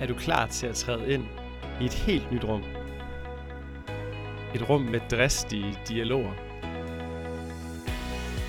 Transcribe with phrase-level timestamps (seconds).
[0.00, 1.24] er du klar til at træde ind
[1.80, 2.62] i et helt nyt rum.
[4.54, 6.32] Et rum med dristige dialoger.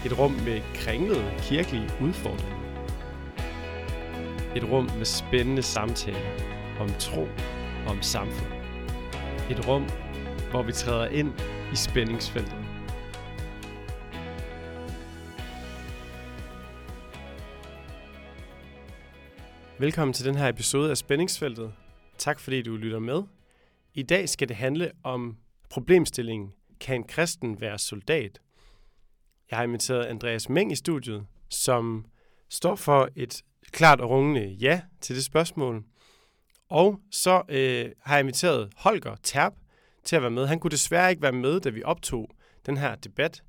[0.05, 2.57] Et rum med kringlede kirkelige udfordringer.
[4.55, 6.29] Et rum med spændende samtaler
[6.79, 7.27] om tro
[7.85, 8.51] og om samfund.
[9.49, 9.85] Et rum,
[10.51, 11.33] hvor vi træder ind
[11.73, 12.56] i spændingsfeltet.
[19.79, 21.73] Velkommen til den her episode af Spændingsfeltet.
[22.17, 23.23] Tak fordi du lytter med.
[23.93, 25.37] I dag skal det handle om
[25.69, 28.41] problemstillingen, kan en kristen være soldat?
[29.51, 32.05] Jeg har inviteret Andreas Meng i studiet, som
[32.49, 35.83] står for et klart og rungende ja til det spørgsmål.
[36.69, 39.53] Og så øh, har jeg inviteret Holger Terp
[40.03, 40.47] til at være med.
[40.47, 42.29] Han kunne desværre ikke være med, da vi optog
[42.65, 43.43] den her debat.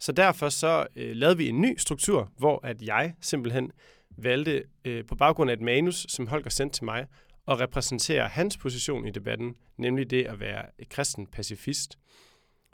[0.00, 3.70] Så derfor så øh, lavede vi en ny struktur, hvor at jeg simpelthen
[4.16, 7.06] valgte øh, på baggrund af et manus, som Holger sendte til mig,
[7.48, 11.98] at repræsentere hans position i debatten, nemlig det at være et kristen pacifist.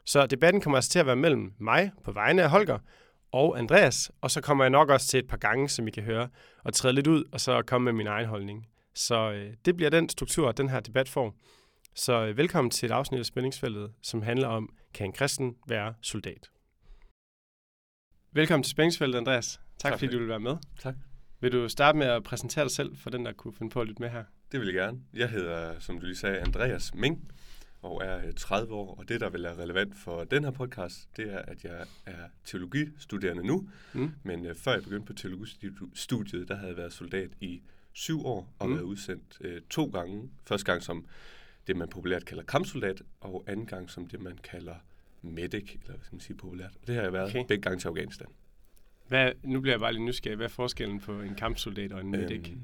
[0.05, 2.79] Så debatten kommer altså til at være mellem mig på vegne af Holger
[3.33, 6.03] og Andreas, og så kommer jeg nok også til et par gange, som I kan
[6.03, 6.29] høre,
[6.65, 8.67] og træde lidt ud, og så komme med min egen holdning.
[8.95, 11.35] Så øh, det bliver den struktur, den her debat får.
[11.95, 15.95] Så øh, velkommen til et afsnit af Spændingsfeltet, som handler om, kan en kristen være
[16.03, 16.51] soldat?
[18.33, 19.61] Velkommen til Spændingsfeltet, Andreas.
[19.79, 20.57] Tak, tak fordi du vil være med.
[20.81, 20.95] Tak.
[21.41, 23.87] Vil du starte med at præsentere dig selv for den, der kunne finde på at
[23.87, 24.25] lytte med her?
[24.53, 25.01] Det vil jeg gerne.
[25.15, 27.33] Jeg hedder, som du lige sagde, Andreas Ming
[27.83, 31.33] og er 30 år, og det, der vil være relevant for den her podcast, det
[31.33, 34.13] er, at jeg er teologistuderende nu, mm.
[34.23, 38.55] men uh, før jeg begyndte på teologistudiet, der havde jeg været soldat i syv år
[38.59, 38.75] og mm.
[38.75, 40.31] været udsendt uh, to gange.
[40.45, 41.07] Første gang som
[41.67, 44.75] det, man populært kalder kampsoldat, og anden gang som det, man kalder
[45.23, 46.77] medic, eller hvad skal man sige populært.
[46.81, 47.45] Og det har jeg været okay.
[47.49, 48.29] begge gange til Afghanistan.
[49.11, 50.37] Hvad, nu bliver jeg bare lidt nysgerrig.
[50.37, 52.51] Hvad er forskellen på en kampsoldat og en medic?
[52.51, 52.61] Øhm,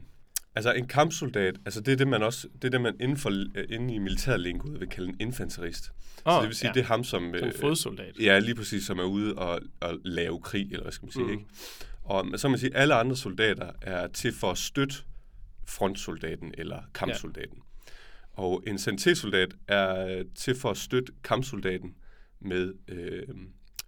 [0.54, 3.30] altså en kampsoldat, altså det er det, man også, det er det, man inden, for,
[3.68, 5.92] inden i militærlingoet vil kalde en infanterist.
[6.24, 6.72] Oh, så det vil sige, ja.
[6.74, 7.24] det er ham, som...
[7.24, 8.18] En øh, fodsoldat.
[8.20, 11.24] Ja, lige præcis, som er ude og, og lave krig, eller hvad skal man sige,
[11.24, 11.30] mm.
[11.30, 11.44] ikke?
[12.02, 14.94] Og så man sige, alle andre soldater er til for at støtte
[15.64, 17.56] frontsoldaten eller kampsoldaten.
[17.56, 18.42] Ja.
[18.42, 21.94] Og en sanitetssoldat er til for at støtte kampsoldaten
[22.40, 22.74] med...
[22.88, 23.28] Øh,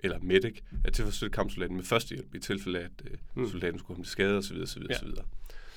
[0.01, 3.51] eller medic, er til at støtte kampsoldaten med førstehjælp i tilfælde af, at øh, mm.
[3.51, 4.57] soldaten skulle komme til skade osv.
[4.63, 4.97] osv., ja.
[4.97, 5.09] osv.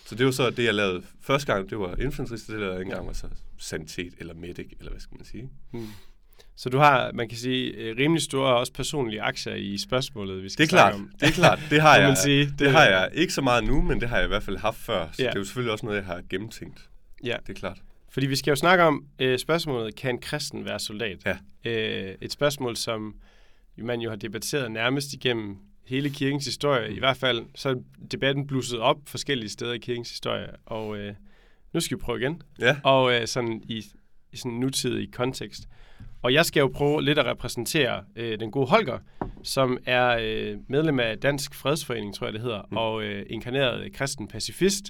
[0.06, 2.90] Så det var så det, jeg lavede første gang, det var infanterist, det lavede en
[2.90, 3.28] gang var så
[3.58, 5.50] sanitet eller medic, eller hvad skal man sige.
[5.72, 5.88] Mm.
[6.56, 10.50] Så du har, man kan sige, øh, rimelig store også personlige aktier i spørgsmålet, vi
[10.50, 11.12] skal det er klart, om.
[11.20, 12.18] Det er klart, det har jeg.
[12.18, 12.46] Sige.
[12.46, 14.58] Det, det har jeg ikke så meget nu, men det har jeg i hvert fald
[14.58, 15.10] haft før.
[15.12, 15.28] Så ja.
[15.28, 16.90] det er jo selvfølgelig også noget, jeg har gennemtænkt.
[17.24, 17.38] Ja.
[17.48, 17.82] Det er klart.
[18.10, 21.18] Fordi vi skal jo snakke om øh, spørgsmålet, kan en kristen være soldat?
[21.26, 21.38] Ja.
[21.66, 23.16] Øh, et spørgsmål, som
[23.84, 26.96] man jo har debatteret nærmest igennem hele kirkens historie.
[26.96, 27.76] I hvert fald så er
[28.12, 30.48] debatten blusset op forskellige steder i kirkens historie.
[30.66, 31.14] Og øh,
[31.74, 32.42] nu skal vi prøve igen.
[32.60, 32.78] Ja.
[32.84, 33.86] Og øh, sådan i,
[34.32, 35.68] i sådan nutidig kontekst.
[36.22, 39.00] Og jeg skal jo prøve lidt at repræsentere øh, den gode Holger,
[39.44, 42.78] som er øh, medlem af Dansk Fredsforening, tror jeg det hedder, mm.
[42.78, 44.86] og øh, inkarneret kristen pacifist.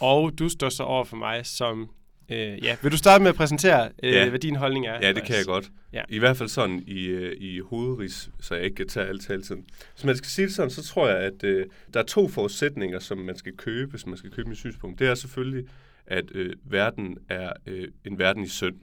[0.00, 1.90] Og du står så over for mig som
[2.30, 2.76] Øh, ja.
[2.82, 4.28] Vil du starte med at præsentere, øh, ja.
[4.28, 4.98] hvad din holdning er?
[5.02, 5.70] Ja, det kan jeg godt.
[5.92, 6.02] Ja.
[6.08, 9.66] I hvert fald sådan i, øh, i hovedris, så jeg ikke kan tage alt taletiden.
[9.94, 12.98] Hvis man skal sige det sådan, så tror jeg, at øh, der er to forudsætninger,
[12.98, 14.98] som man skal købe, hvis man skal købe mit synspunkt.
[14.98, 15.68] Det er selvfølgelig,
[16.06, 18.76] at øh, verden er øh, en verden i synd.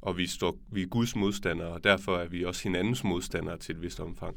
[0.00, 3.74] Og vi, står, vi er Guds modstandere, og derfor er vi også hinandens modstandere til
[3.74, 4.36] et vist omfang.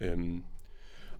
[0.00, 0.42] Øhm,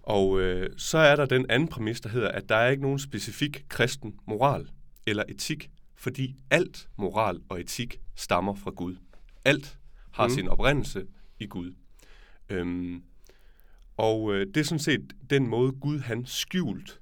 [0.03, 2.99] og øh, så er der den anden præmis, der hedder, at der er ikke nogen
[2.99, 4.67] specifik kristen moral
[5.07, 8.95] eller etik fordi alt moral og etik stammer fra Gud.
[9.45, 9.79] Alt
[10.11, 10.33] har mm.
[10.33, 11.05] sin oprindelse
[11.39, 11.73] i Gud.
[12.49, 13.03] Øhm,
[13.97, 17.01] og øh, det er sådan set den måde, Gud han skjult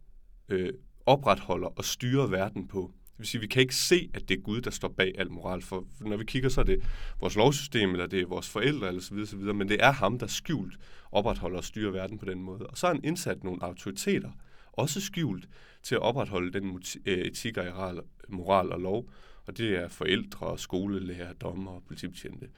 [0.50, 0.74] øh,
[1.06, 2.92] opretholder og styrer verden på.
[3.12, 5.32] Det vil sige, vi kan ikke se, at det er Gud, der står bag al
[5.32, 5.62] moral.
[5.62, 6.84] For når vi kigger, så er det
[7.20, 9.54] vores lovsystem, eller det er vores forældre, eller så videre, så videre.
[9.54, 10.78] Men det er ham, der skjult
[11.12, 12.68] opretholder og styrer verden på den måde.
[12.68, 14.32] Og så har han indsat nogle autoriteter,
[14.78, 15.50] også skjult,
[15.84, 19.10] til at opretholde den øh, etik og moral og lov.
[19.46, 22.50] Og det er forældre, skolelærer, dommer, politibetjente,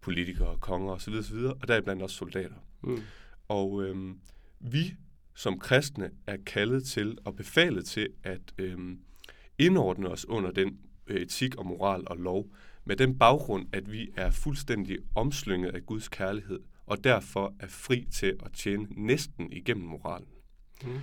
[0.00, 1.14] politikere, konger osv.
[1.14, 1.36] osv.
[1.36, 2.56] Og der er blandt også soldater.
[2.82, 3.02] Mm.
[3.48, 4.20] Og øhm,
[4.60, 4.94] vi
[5.34, 8.98] som kristne er kaldet til og befalet til at øhm,
[9.58, 12.46] indordne os under den øh, etik og moral og lov,
[12.84, 18.06] med den baggrund, at vi er fuldstændig omslynget af Guds kærlighed, og derfor er fri
[18.12, 20.28] til at tjene næsten igennem moralen.
[20.84, 20.98] Mm.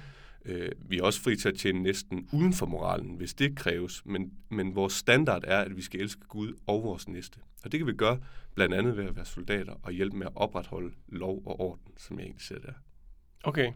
[0.46, 4.02] Øh, vi er også fri til at tjene næsten uden for moralen, hvis det kræves,
[4.06, 7.40] men, men vores standard er, at vi skal elske Gud og vores næste.
[7.64, 8.20] Og det kan vi gøre
[8.56, 12.18] blandt andet ved at være soldater og hjælpe med at opretholde lov og orden, som
[12.20, 12.74] jeg egentlig ser der.
[13.44, 13.72] Okay,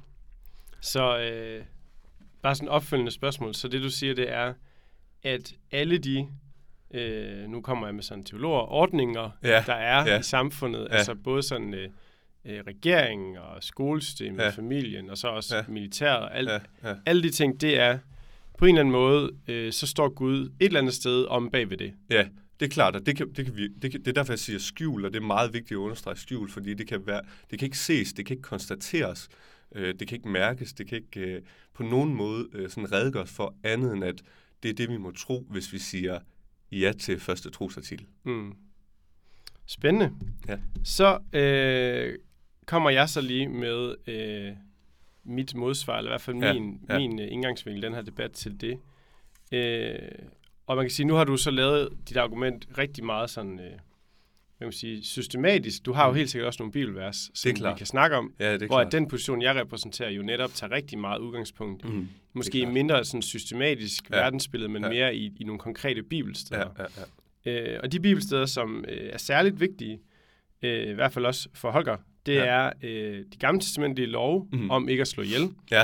[0.81, 1.65] så øh,
[2.41, 3.53] bare sådan opfølgende spørgsmål.
[3.55, 4.53] Så det du siger, det er,
[5.23, 6.27] at alle de,
[6.93, 10.19] øh, nu kommer jeg med sådan teologer, ordninger, Ja, der er ja.
[10.19, 10.95] i samfundet, Ja.
[10.95, 11.89] altså både sådan øh,
[12.47, 14.49] øh, regeringen og skolesystemet, Ja.
[14.49, 15.63] familien, og så også Ja.
[15.67, 16.95] militæret, og alt, Ja, ja.
[17.05, 17.99] alle de ting, det er
[18.57, 21.69] på en eller anden måde, øh, så står Gud et eller andet sted om bag
[21.69, 21.93] ved det.
[22.09, 22.27] Ja,
[22.59, 24.39] det er klart, og det, kan, det, kan vi, det, kan, det er derfor, jeg
[24.39, 27.21] siger skjul, og det er meget vigtigt at understrege skjul, fordi det kan, være,
[27.51, 29.29] det kan ikke ses, det kan ikke konstateres,
[29.75, 31.41] øh, det kan ikke mærkes, det kan ikke øh,
[31.73, 34.21] på nogen måde øh, sådan redegøres for andet end, at
[34.63, 36.19] det er det, vi må tro, hvis vi siger
[36.71, 38.05] ja til første trosartikel.
[38.23, 38.53] Mm.
[39.65, 40.11] Spændende.
[40.47, 40.57] Ja.
[40.83, 42.15] Så øh,
[42.67, 44.51] kommer jeg så lige med øh,
[45.23, 46.97] mit modsvar, eller i hvert fald Ja, min, ja.
[46.99, 48.79] min øh, indgangsvinkel i den her debat til det.
[49.51, 49.99] Øh,
[50.67, 53.65] og man kan sige, nu har du så lavet dit argument rigtig meget sådan, øh,
[53.65, 53.77] hvad
[54.59, 55.85] kan man sige, systematisk.
[55.85, 56.17] Du har jo Mm.
[56.17, 58.83] helt sikkert også nogle bibelvers, som vi kan snakke om, Ja, det er hvor at
[58.83, 58.91] klart.
[58.91, 61.85] den position, jeg repræsenterer, jo netop tager rigtig meget udgangspunkt.
[61.85, 62.07] Mm.
[62.33, 64.15] Måske mindre sådan systematisk Ja.
[64.15, 64.89] verdensbillede, men ja.
[64.89, 66.59] mere i, i nogle konkrete bibelsteder.
[66.77, 66.83] Ja,
[67.45, 67.73] ja, ja.
[67.73, 69.99] Øh, og de bibelsteder, som øh, er særligt vigtige,
[70.61, 72.45] øh, i hvert fald også for Holger, det Ja.
[72.45, 74.07] er øh, de gamle testamentlige
[74.51, 74.61] Mhm.
[74.63, 74.69] mm.
[74.69, 75.83] om ikke at slå ihjel, Ja,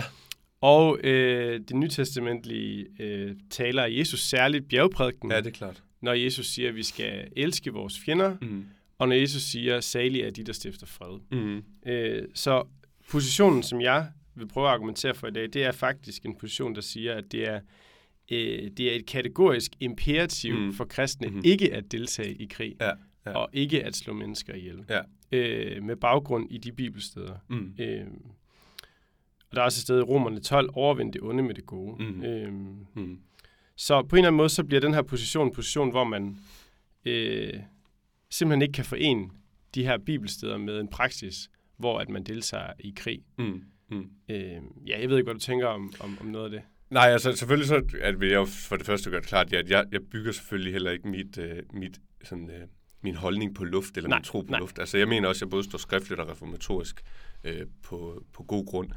[0.62, 5.84] og øh, de nytestamentlige øh, taler af Jesus, særligt bjergprædiken, ja, det er klart.
[6.02, 8.66] når Jesus siger, at vi skal elske vores fjender, Mm.
[8.98, 11.20] og når Jesus siger, salig er de, der stifter fred.
[11.32, 11.64] Mm.
[11.86, 12.64] Øh, så
[13.10, 16.76] positionen, som jeg vil prøve at argumentere for i dag, det er faktisk en position,
[16.76, 17.60] der siger, at det er,
[18.32, 20.62] øh, det er et kategorisk imperativ Mm.
[20.62, 20.74] mm.
[20.74, 21.42] for kristne Mhm.
[21.46, 22.92] ikke at deltage i krig, Ja,
[23.26, 23.32] ja.
[23.32, 24.86] og ikke at slå mennesker ihjel.
[24.90, 25.02] Ja.
[25.32, 27.36] Øh, med baggrund i de bibelsteder.
[27.50, 27.76] Mm.
[27.80, 28.06] Øh,
[29.50, 32.04] og der er også et sted i Romerne 12, overvind det onde med det gode.
[32.04, 32.24] Mhm.
[32.24, 32.54] Øh,
[32.96, 33.20] Mm.
[33.76, 36.38] så på en eller anden måde, så bliver den her position en position, hvor man
[37.06, 37.54] øh,
[38.30, 39.30] simpelthen ikke kan forene
[39.76, 43.20] de her bibelsteder med en praksis, hvor at man deltager i krig.
[43.38, 43.64] Mm.
[43.90, 44.10] Mm.
[44.30, 46.62] Øh, ja, jeg ved ikke, hvad du tænker om, om, om noget af det.
[46.90, 49.70] Nej, altså selvfølgelig så at vil jeg jo for det første gøre det klart, at
[49.70, 52.68] jeg, jeg bygger selvfølgelig heller ikke mit, øh, mit sådan, øh,
[53.04, 54.60] min holdning på luft, eller Nej, min tro på nej.
[54.60, 54.80] luft.
[54.80, 57.04] Altså jeg mener også, at jeg både står skriftligt og reformatorisk
[57.44, 58.90] øh, på, på god grund.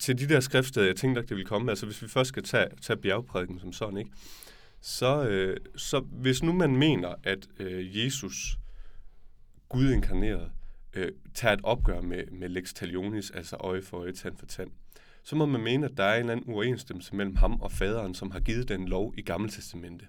[0.00, 2.42] Til de der skriftsteder, jeg tænkte, at det ville komme, altså hvis vi først skal
[2.42, 4.10] tage, tage bjergprædiken som sådan, ikke?
[4.80, 8.58] Så, øh, så hvis nu man mener, at øh, Jesus,
[9.68, 10.50] Gud inkarneret,
[10.94, 14.70] øh, tager et opgør med, med lex talionis, altså øje for øje, tand for tand,
[15.22, 18.14] så må man mene, at der er en eller anden uoverensstemmelse mellem ham og faderen,
[18.14, 20.06] som har givet den lov i Gamle Testamente.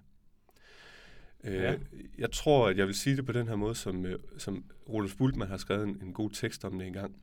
[1.44, 1.76] Øh, Ja.
[2.18, 5.16] Jeg tror, at jeg vil sige det på den her måde, som, øh, som Rudolf
[5.16, 7.16] Bultmann har skrevet en, en god tekst om det engang.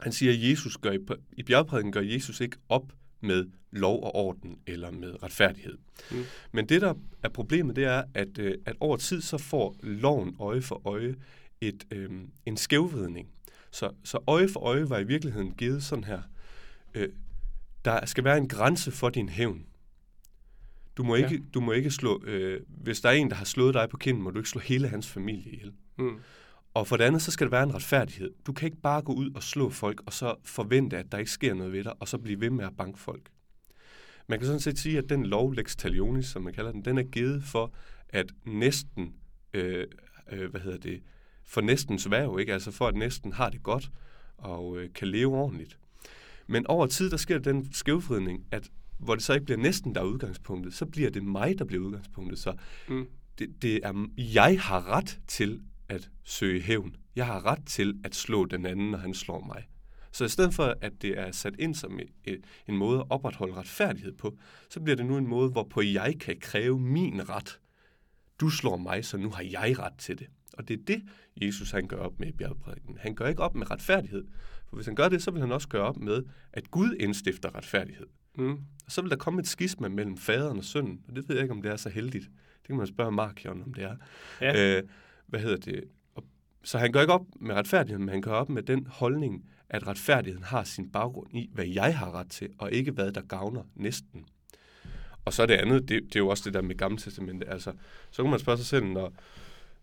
[0.00, 0.98] Han siger, at Jesus gør i,
[1.32, 5.78] i bjergprædiken gør Jesus ikke op med lov og orden eller med retfærdighed.
[6.10, 6.24] Mm.
[6.52, 10.36] Men det, der er problemet, det er, at, øh, at over tid så får loven
[10.40, 11.14] øje for øje
[11.60, 12.10] et, øh,
[12.46, 13.28] en skævvridning.
[13.70, 16.22] Så, så øje for øje var i virkeligheden givet sådan her.
[16.94, 17.08] Øh,
[17.84, 19.66] der skal være en grænse for din hævn.
[20.96, 21.40] Du må ikke, Ja.
[21.54, 24.22] du må ikke slå, øh, hvis der er en, der har slået dig på kinden,
[24.22, 25.72] må du ikke slå hele hans familie ihjel.
[25.98, 26.16] Mm.
[26.74, 28.30] Og for det andet, så skal der være en retfærdighed.
[28.46, 31.30] Du kan ikke bare gå ud og slå folk, og så forvente, at der ikke
[31.30, 33.30] sker noget ved dig, og så blive ved med at banke folk.
[34.28, 36.98] Man kan sådan set sige, at den lov, lex talionis, som man kalder den, den
[36.98, 37.72] er givet for,
[38.08, 39.14] at næsten,
[39.54, 39.86] øh,
[40.32, 41.02] øh, hvad hedder det,
[41.44, 42.52] for næstens værv, ikke?
[42.52, 43.90] Altså for at næsten har det godt,
[44.36, 45.78] og øh, kan leve ordentligt.
[46.46, 50.00] Men over tid, der sker den skævfridning, at hvor det så ikke bliver næsten, der
[50.00, 52.38] er udgangspunktet, så bliver det mig, der bliver udgangspunktet.
[52.38, 52.54] Så
[52.88, 53.06] Mm.
[53.38, 56.96] det, det er, jeg har ret til at søge hævn.
[57.16, 59.68] Jeg har ret til at slå den anden, når han slår mig.
[60.12, 63.54] Så i stedet for, at det er sat ind som et, en måde at opretholde
[63.54, 64.38] retfærdighed på,
[64.70, 67.60] så bliver det nu en måde, hvorpå jeg kan kræve min ret.
[68.40, 70.26] Du slår mig, så nu har jeg ret til det.
[70.52, 71.02] Og det er det,
[71.42, 72.98] Jesus han gør op med i bjergprædiken.
[73.00, 74.24] Han gør ikke op med retfærdighed.
[74.68, 76.22] For hvis han gør det, så vil han også gøre op med,
[76.52, 78.06] at Gud indstifter retfærdighed.
[78.36, 78.52] Mm.
[78.86, 81.42] Og så vil der komme et skisma mellem faderen og sønnen, og det ved jeg
[81.42, 82.24] ikke, om det er så heldigt.
[82.58, 83.96] Det kan man spørge Markion, om det er.
[84.40, 84.78] Ja.
[84.78, 84.82] Øh,
[85.26, 85.84] hvad hedder det?
[86.64, 89.86] Så han går ikke op med retfærdigheden, men han går op med den holdning, at
[89.86, 93.62] retfærdigheden har sin baggrund i, hvad jeg har ret til, og ikke hvad der gavner
[93.74, 94.26] næsten.
[95.24, 97.48] Og så det andet, det, det er jo også det der med Gamle Testamente.
[97.48, 97.72] Altså,
[98.10, 99.12] så kan man spørge sig selv, når,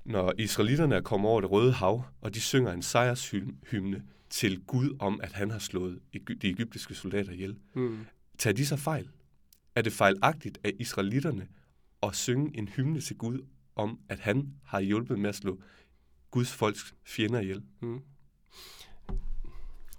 [0.06, 4.96] når israelitterne er kommet over det røde hav, og de synger en sejrshymne til Gud
[5.00, 6.00] om, at han har slået
[6.42, 7.56] de egyptiske soldater ihjel.
[7.74, 8.06] Mm.
[8.38, 9.10] Tager de så fejl?
[9.76, 11.48] Er det fejlagtigt af israelitterne
[12.04, 13.40] at synge en hymne til Gud
[13.76, 15.62] om, at han har hjulpet med at slå
[16.32, 17.64] Guds folks fjender ihjel?
[17.82, 18.02] Mm.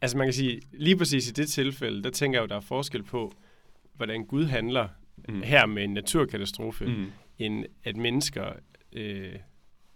[0.01, 2.61] Altså man kan sige, lige præcis i det tilfælde, der tænker jeg jo, der er
[2.61, 3.33] forskel på,
[3.95, 4.89] hvordan Gud handler
[5.29, 5.43] Mm.
[5.43, 7.11] her med en naturkatastrofe, Mm.
[7.39, 8.53] end at mennesker
[8.93, 9.35] øh,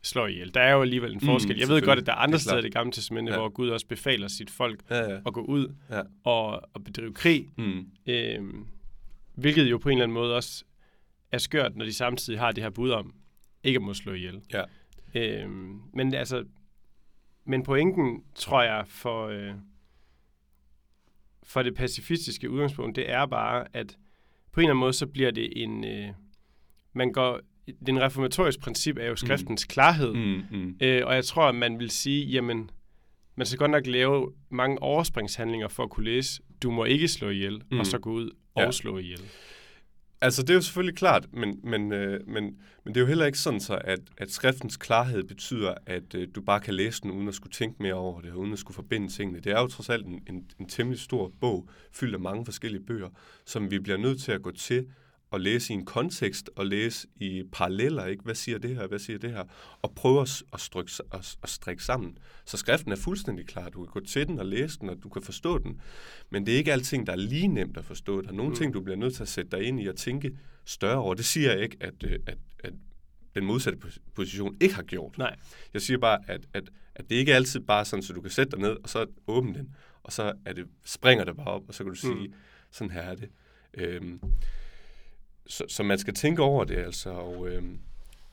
[0.03, 0.55] slår ihjel.
[0.55, 1.57] Der er jo alligevel en forskel.
[1.57, 3.39] Mm, jeg ved godt, at der er andre er steder i det gamle testamente, Ja.
[3.39, 5.21] hvor Gud også befaler sit folk Ja, ja.
[5.27, 6.03] at gå ud Ja.
[6.25, 7.87] og, og bedrive krig, Mm.
[8.07, 8.43] øh,
[9.35, 10.65] hvilket jo på en eller anden måde også
[11.33, 13.15] er skørt, når de samtidig har det her bud om
[13.63, 14.41] ikke at må slå ihjel.
[14.53, 14.63] Ja.
[15.15, 16.45] Øhm, men altså,
[17.45, 19.53] men pointen, tror jeg, for, øh,
[21.43, 23.99] for det pacifistiske udgangspunkt, det er bare, at
[24.53, 25.85] på en eller anden måde, så bliver det en...
[25.85, 26.09] Øh,
[26.93, 27.41] man går,
[27.87, 29.69] den reformatoriske princip er jo skriftens mm.
[29.73, 30.77] klarhed, Mm, mm.
[30.81, 32.71] øh, og jeg tror, at man vil sige, jamen,
[33.37, 37.29] man skal godt nok lave mange overspringshandlinger for at kunne læse, du må ikke slå
[37.29, 37.63] ihjel, mm.
[37.71, 37.81] Mm.
[37.81, 38.71] og så gå ud og Ja.
[38.71, 39.21] slå ihjel.
[40.21, 42.45] Altså, det er jo selvfølgelig klart, men, men, øh, men,
[42.85, 46.29] men det er jo heller ikke sådan så, at, at skriftens klarhed betyder, at øh,
[46.35, 48.75] du bare kan læse den, uden at skulle tænke mere over det, uden at skulle
[48.75, 49.41] forbinde tingene.
[49.41, 52.83] Det er jo trods alt en, en, en temmelig stor bog, fyldt af mange forskellige
[52.83, 53.09] bøger,
[53.47, 54.87] som vi bliver nødt til at gå til
[55.31, 58.23] og læse i en kontekst, og læse i paralleller, ikke?
[58.25, 59.45] Hvad siger det her, hvad siger det her?
[59.83, 62.19] Og prøve at, at, strykke, at, at strikke sammen.
[62.45, 63.69] Så skriften er fuldstændig klar.
[63.69, 65.81] Du kan gå til den og læse den, og du kan forstå den.
[66.31, 68.21] Men det er ikke alting, der er lige nemt at forstå.
[68.21, 68.57] Der er nogle Mm.
[68.57, 71.15] ting, du bliver nødt til at sætte dig ind i og tænke større over.
[71.15, 72.73] Det siger jeg ikke, at, øh, at, at
[73.35, 75.19] den modsatte pos- position ikke har gjort.
[75.19, 75.37] Nej.
[75.75, 78.31] Jeg siger bare, at, at, at det ikke er altid bare sådan, så du kan
[78.31, 81.63] sætte dig ned, og så åbne den, og så er det, springer det bare op,
[81.69, 82.21] og så kan du sige, Mm.
[82.21, 82.33] mm.
[82.71, 83.29] sådan her er det.
[83.75, 84.21] Øhm,
[85.49, 87.79] så, så man skal tænke over det, altså, og, øhm,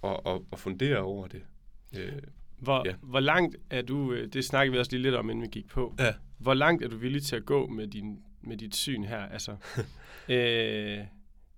[0.02, 1.42] og, og, og fundere over det.
[1.98, 2.12] Øh,
[2.58, 2.94] Hvor, Ja.
[3.02, 5.68] hvor langt er du, øh, det snakkede vi også lige lidt om, inden vi gik
[5.68, 6.14] på, ja.
[6.38, 9.20] hvor langt er du villig til at gå med, din, med dit syn her?
[9.20, 9.52] Altså,
[10.30, 11.00] øh,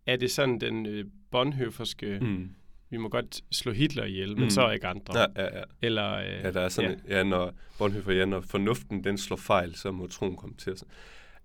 [0.06, 2.50] er det sådan den øh, Bonhoefferske, mm.
[2.90, 4.50] Vi må godt slå Hitler ihjel, men Mm.
[4.50, 5.20] så ikke andre?
[5.20, 5.64] Ja, ja, ja.
[5.82, 7.18] Eller, øh, Ja, der er sådan, ja.
[7.18, 10.84] ja når Bonhoeffer, ja, når fornuften den slår fejl, så må troen komme til os.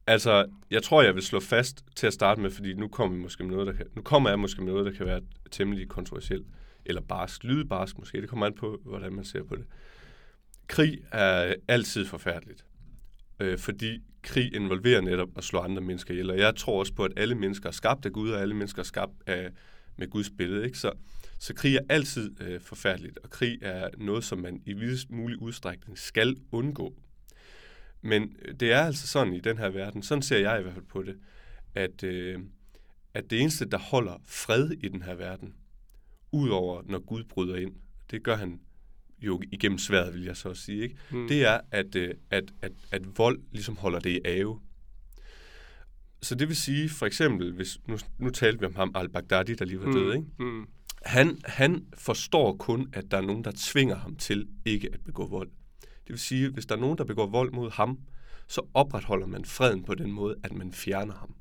[0.07, 3.23] Altså, jeg tror, jeg vil slå fast til at starte med, fordi nu kommer, vi
[3.23, 5.89] måske med noget, der kan, nu kommer jeg måske med noget, der kan være temmelig
[5.89, 6.47] kontroversielt,
[6.85, 9.65] eller barsk, lydebarsk måske, det kommer an på, hvordan man ser på det.
[10.67, 12.65] Krig er altid forfærdeligt,
[13.41, 17.05] øh, fordi krig involverer netop at slå andre mennesker ihjel, og jeg tror også på,
[17.05, 19.51] at alle mennesker er skabt af Gud, og alle mennesker er skabt af,
[19.97, 20.79] med Guds billede, ikke?
[20.79, 20.93] Så,
[21.39, 25.43] så krig er altid øh, forfærdeligt, og krig er noget, som man i videst mulig
[25.43, 26.95] udstrækning skal undgå.
[28.03, 30.75] Men øh, det er altså sådan i den her verden, sådan ser jeg i hvert
[30.75, 31.17] fald på det,
[31.75, 32.41] at, øh,
[33.15, 35.55] at det eneste, der holder fred i den her verden,
[36.33, 37.75] udover når Gud bryder ind,
[38.11, 38.61] det gør han
[39.21, 40.97] jo igennem sværet, vil jeg så sige, ikke?
[41.11, 41.29] Mm.
[41.29, 44.61] det er, at, øh, at, at, at vold ligesom holder det i ave.
[46.23, 49.65] Så det vil sige, for eksempel, hvis, nu, nu talte vi om ham al-Baghdadi, der
[49.65, 50.27] lige var død, ikke?
[50.39, 50.67] Mm.
[51.05, 55.27] Han, han forstår kun, at der er nogen, der tvinger ham til ikke at begå
[55.27, 55.51] vold.
[56.07, 57.99] Det vil sige, hvis der er nogen, der begår vold mod ham,
[58.49, 61.35] så opretholder man freden på den måde, at man fjerner ham.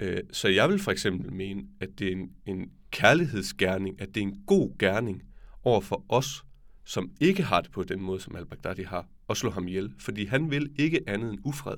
[0.00, 4.16] Øh, Så jeg vil for eksempel mene, at det er en, en kærlighedsgerning, at det
[4.16, 5.22] er en god gerning
[5.64, 6.44] over for os,
[6.84, 9.94] som ikke har det på den måde, som al-Baghdadi har, at slå ham ihjel.
[9.98, 11.76] Fordi han vil ikke andet end ufred,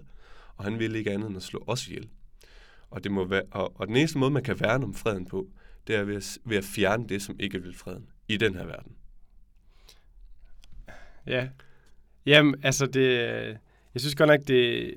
[0.57, 2.09] og han vil ikke andet end at slå os ihjel.
[2.91, 5.49] Og, det må være, og, og den eneste måde, man kan værne om freden på,
[5.87, 8.67] det er ved at, ved at fjerne det, som ikke vil freden i den her
[8.67, 8.93] verden.
[11.27, 11.49] Ja.
[12.27, 13.01] Jamen, altså det...
[13.01, 13.57] øh,
[13.95, 14.95] Jeg synes godt nok, det,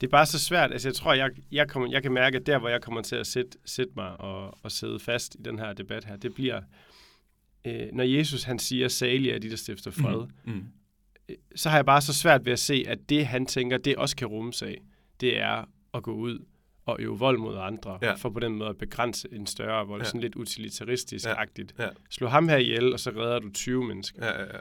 [0.00, 0.72] det er bare så svært.
[0.72, 3.16] Altså jeg tror, jeg, jeg, kommer, jeg kan mærke, at der, hvor jeg kommer til
[3.16, 6.60] at sætte, sætte mig og, og sidde fast i den her debat her, det bliver,
[7.64, 10.52] øh, når Jesus han siger, salige er de, der stifter fred, mm.
[10.52, 10.64] Mm.
[11.56, 14.16] så har jeg bare så svært ved at se, at det, han tænker, det også
[14.16, 14.76] kan rumme sig,
[15.20, 15.64] det er
[15.94, 16.38] at gå ud
[16.86, 18.12] og øve vold mod andre, Ja.
[18.14, 20.06] for på den måde at begrænse en større vold, Ja.
[20.06, 21.72] sådan lidt utilitaristisk-agtigt.
[21.78, 21.88] Ja.
[22.10, 24.26] Slå ham her ihjel, og så redder du 20 mennesker.
[24.26, 24.58] Ja, ja, ja.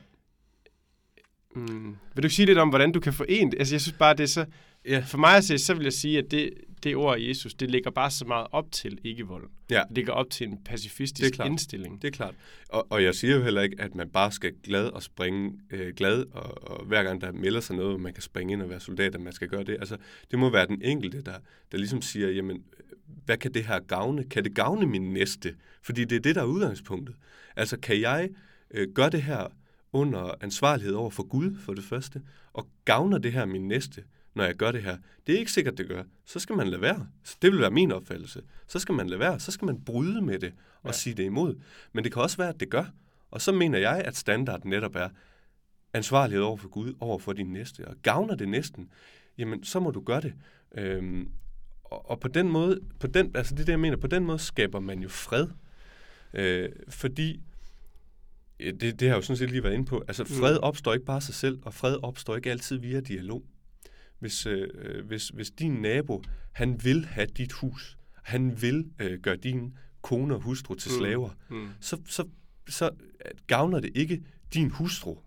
[1.56, 1.96] Mm.
[2.16, 3.60] Vil du sige lidt om, hvordan du kan forene det?
[3.60, 4.46] Altså, jeg synes bare, det er så...
[4.86, 5.04] Ja.
[5.08, 6.50] For mig at se, så vil jeg sige, at det,
[6.84, 9.50] det ord af Jesus, det ligger bare så meget op til ikke-vold.
[9.70, 9.76] Ja.
[9.90, 11.48] Det ligger op til en Det er pacifistisk klart.
[11.48, 12.02] indstilling.
[12.02, 12.36] Det er klart.
[12.70, 15.94] Og, og jeg siger jo heller ikke, at man bare skal glad og springe øh,
[15.96, 18.80] glad, og, og hver gang der melder sig noget, man kan springe ind og være
[18.80, 19.74] soldat, at man skal gøre det.
[19.80, 19.98] Altså,
[20.32, 21.36] det må være den enkelte, der,
[21.72, 22.64] der ligesom siger, jamen,
[23.26, 24.24] hvad kan det her gavne?
[24.24, 25.56] Kan det gavne min næste?
[25.84, 27.16] Fordi det er det, der er udgangspunktet.
[27.56, 28.30] Altså, kan jeg
[28.72, 29.48] øh, gøre det her
[29.94, 32.22] under ansvarlighed over for Gud, for det første,
[32.54, 34.04] og gavner det her min næste,
[34.36, 34.98] når jeg gør det her?
[35.28, 36.04] Det er ikke sikkert, det gør.
[36.26, 37.08] Så skal man lade være.
[37.42, 38.42] Det vil være min opfattelse.
[38.68, 39.40] Så skal man lade være.
[39.40, 40.92] Så skal man bryde med det og Ja.
[40.92, 41.56] sige det imod.
[41.94, 42.86] Men det kan også være, at det gør.
[43.32, 45.10] Og så mener jeg, at standarden netop er
[45.94, 47.88] ansvarlighed over for Gud, over for din næste.
[47.88, 48.90] Og gavner det næsten,
[49.38, 50.34] jamen så må du gøre det.
[50.78, 51.30] Øhm,
[51.84, 54.26] og, og på den måde, på den, altså det er det, jeg mener, på den
[54.26, 55.48] måde skaber man jo fred.
[56.34, 57.42] Øh, fordi,
[58.62, 61.06] det, det har jeg jo sådan set lige været inde på, altså fred opstår ikke
[61.06, 63.44] bare sig selv, og fred opstår ikke altid via dialog.
[64.20, 64.68] Hvis, øh,
[65.06, 70.36] hvis, hvis din nabo, han vil have dit hus, han vil øh, gøre din kone
[70.36, 70.98] og hustru til Mm.
[70.98, 71.68] slaver, Mm.
[71.80, 72.24] så, så,
[72.70, 72.90] så
[73.48, 74.22] gavner det ikke
[74.54, 75.18] din hustru,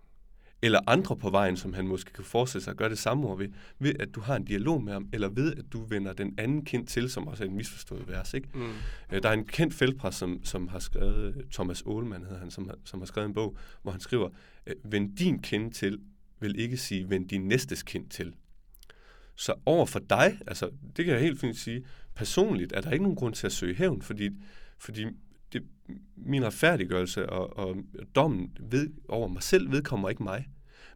[0.64, 3.38] eller andre på vejen, som han måske kan forestille sig at gøre det samme ord
[3.38, 6.35] ved, ved at du har en dialog med ham, eller ved at du vender den
[6.38, 8.35] anden kind til, som også er en misforstået vers.
[8.35, 8.49] Ikke?
[8.54, 8.71] Mm.
[9.12, 12.68] Øh, Der er en kendt feltpræst, som, som har skrevet, Thomas Ahlmann hedder han, som,
[12.68, 14.28] har- som har skrevet en bog, hvor han skriver,
[14.66, 16.00] øh, vend din kind til,
[16.40, 18.35] vil ikke sige, vend din næstes kind til.
[19.37, 23.02] Så over for dig, altså det kan jeg helt fint sige, personligt er der ikke
[23.02, 24.30] nogen grund til at søge hævn, fordi,
[24.78, 25.04] fordi
[25.52, 25.62] det,
[26.16, 27.76] min retfærdiggørelse og, og
[28.14, 30.49] dommen ved, over mig selv vedkommer ikke mig.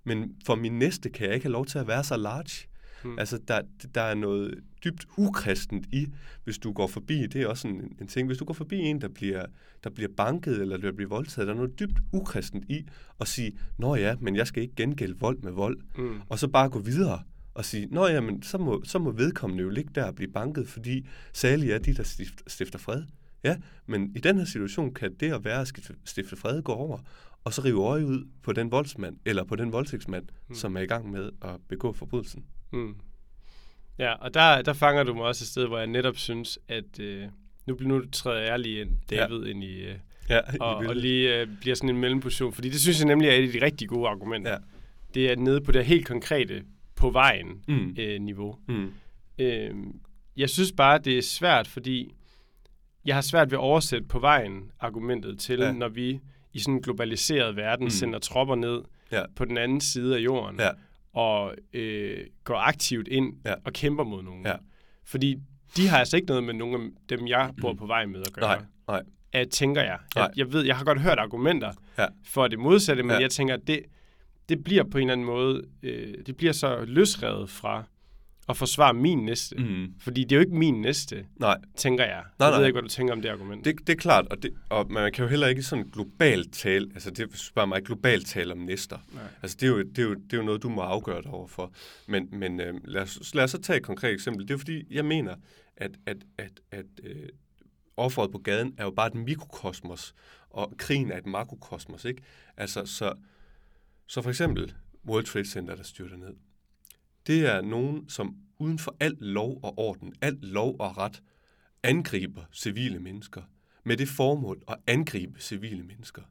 [0.09, 2.69] Men for min næste kan jeg ikke have lov til at være så large.
[3.05, 3.11] Mm.
[3.11, 3.19] Mm.
[3.19, 3.61] Altså, der,
[3.95, 6.07] der er noget dybt ukristent i,
[6.45, 9.01] hvis du går forbi, det er også en, en ting, hvis du går forbi en,
[9.01, 9.47] der bliver,
[9.85, 12.87] der bliver banket eller der bliver voldtaget, der er noget dybt ukristent i
[13.21, 16.21] at sige, nå ja, men jeg skal ikke gengælde vold med vold, Mm.
[16.29, 17.23] og så bare gå videre
[17.55, 20.33] og sige, nå ja, men så må, så må vedkommende jo ligge der og blive
[20.33, 23.03] banket, fordi særligt er de, der stifter, stifter fred.
[23.45, 25.73] Ja, men i den her situation kan det at være at
[26.05, 26.99] stifte fred gå over,
[27.49, 30.55] og så rive øje ud på den voldsmand, eller på den voldtægtsmand, Mm.
[30.55, 32.45] som er i gang med at begå forbrydelsen.
[32.73, 32.95] Mm.
[33.99, 37.01] Ja, og der, der fanger du mig også et sted, hvor jeg netop synes, at
[37.01, 37.25] øh,
[37.67, 39.51] nu, bliver- nu træder jeg lige ind, David, ja.
[39.51, 39.95] ind i, øh,
[40.31, 43.33] Ja, og, og lige øh, bliver sådan en mellemposition, fordi det synes jeg nemlig er
[43.33, 44.51] et af de rigtig gode argumenter.
[44.51, 44.57] Ja.
[45.15, 46.65] Det er nede på det helt konkrete
[46.97, 47.97] på vejen Mm.
[47.99, 48.59] øh, niveau.
[48.69, 48.93] Mm.
[49.39, 49.75] Øh,
[50.37, 52.15] jeg synes bare, det er svært, fordi
[53.05, 55.59] jeg har svært ved at oversætte på vejen argumentet til.
[55.61, 55.73] Ja.
[55.73, 56.21] når vi
[56.59, 57.87] i sådan en globaliseret verden mm.
[57.87, 57.91] Mm.
[57.91, 58.81] sender tropper ned
[59.13, 59.23] Ja.
[59.37, 60.69] på den anden side af jorden Ja.
[61.13, 63.55] og øh, går aktivt ind Ja.
[63.65, 64.47] og kæmper mod nogen.
[64.47, 64.55] Ja.
[65.05, 65.37] Fordi
[65.77, 66.75] de har altså ikke noget med nogen
[67.11, 68.45] af dem, jeg bor på vej med at gøre.
[68.57, 69.03] Nej, nej.
[69.33, 69.99] At, tænker jeg.
[70.15, 70.23] jeg.
[70.23, 70.31] Nej.
[70.37, 72.07] Jeg ved, jeg har godt hørt argumenter Ja.
[72.25, 73.21] for det modsatte, men Ja.
[73.21, 73.83] jeg tænker, at det,
[74.49, 77.85] det bliver på en eller anden måde, øh, det bliver så løsrevet fra
[78.49, 79.57] at forsvare min næste.
[79.57, 79.95] Mm.
[80.01, 82.23] Fordi det er jo ikke min næste, Nej, tænker jeg.
[82.39, 82.67] Nej, jeg ved nej.
[82.67, 83.65] ikke, hvad du tænker om det argument.
[83.65, 86.91] det, det er klart, og, det, og man kan jo heller ikke sådan globalt tale,
[86.95, 88.99] altså det spørger mig globalt tale om næster.
[89.13, 89.23] Nej.
[89.43, 91.31] Altså det er, jo, det, er jo, det er jo noget, du må afgøre dig
[91.31, 91.73] overfor.
[92.09, 94.49] Men, men øh, lad, os, lad os så tage et konkret eksempel.
[94.49, 95.35] Det er fordi, jeg mener,
[95.77, 97.29] at, at, at, at øh,
[97.97, 100.15] offeret på gaden er jo bare et mikrokosmos,
[100.51, 102.23] og krigen er et makrokosmos, ikke?
[102.57, 103.13] Altså, så,
[104.07, 104.75] så for eksempel
[105.07, 106.35] World Trade Center, der styrter ned.
[107.29, 111.23] Det er nogen, som uden for al lov og orden, al lov og ret,
[111.83, 113.43] angriber civile mennesker
[113.85, 116.23] med det formål at angribe civile mennesker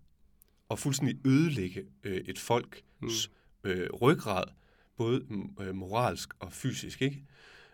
[0.70, 3.10] og fuldstændig ødelægge øh, et folks mm.
[3.64, 4.44] øh, ryggrad,
[4.96, 5.26] både
[5.62, 7.02] øh, moralsk og fysisk.
[7.02, 7.24] Ikke?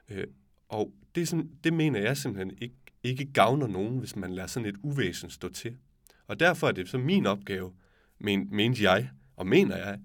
[0.10, 0.28] Øh,
[0.70, 4.70] og det, sådan, det mener jeg simpelthen ikke, ikke gavner nogen, hvis man lader sådan
[4.70, 5.78] et uvæsen stå til.
[6.28, 7.74] Og derfor er det så min opgave,
[8.20, 10.00] men, mente jeg, og mener jeg,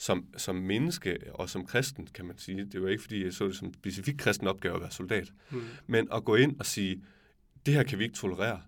[0.00, 2.64] som, som menneske og som kristen, kan man sige.
[2.64, 5.32] Det var ikke, fordi jeg så det som en specifik kristen opgave at være soldat.
[5.50, 5.62] Mm.
[5.86, 7.02] Men at gå ind og sige,
[7.66, 8.62] det her kan vi ikke tolerere.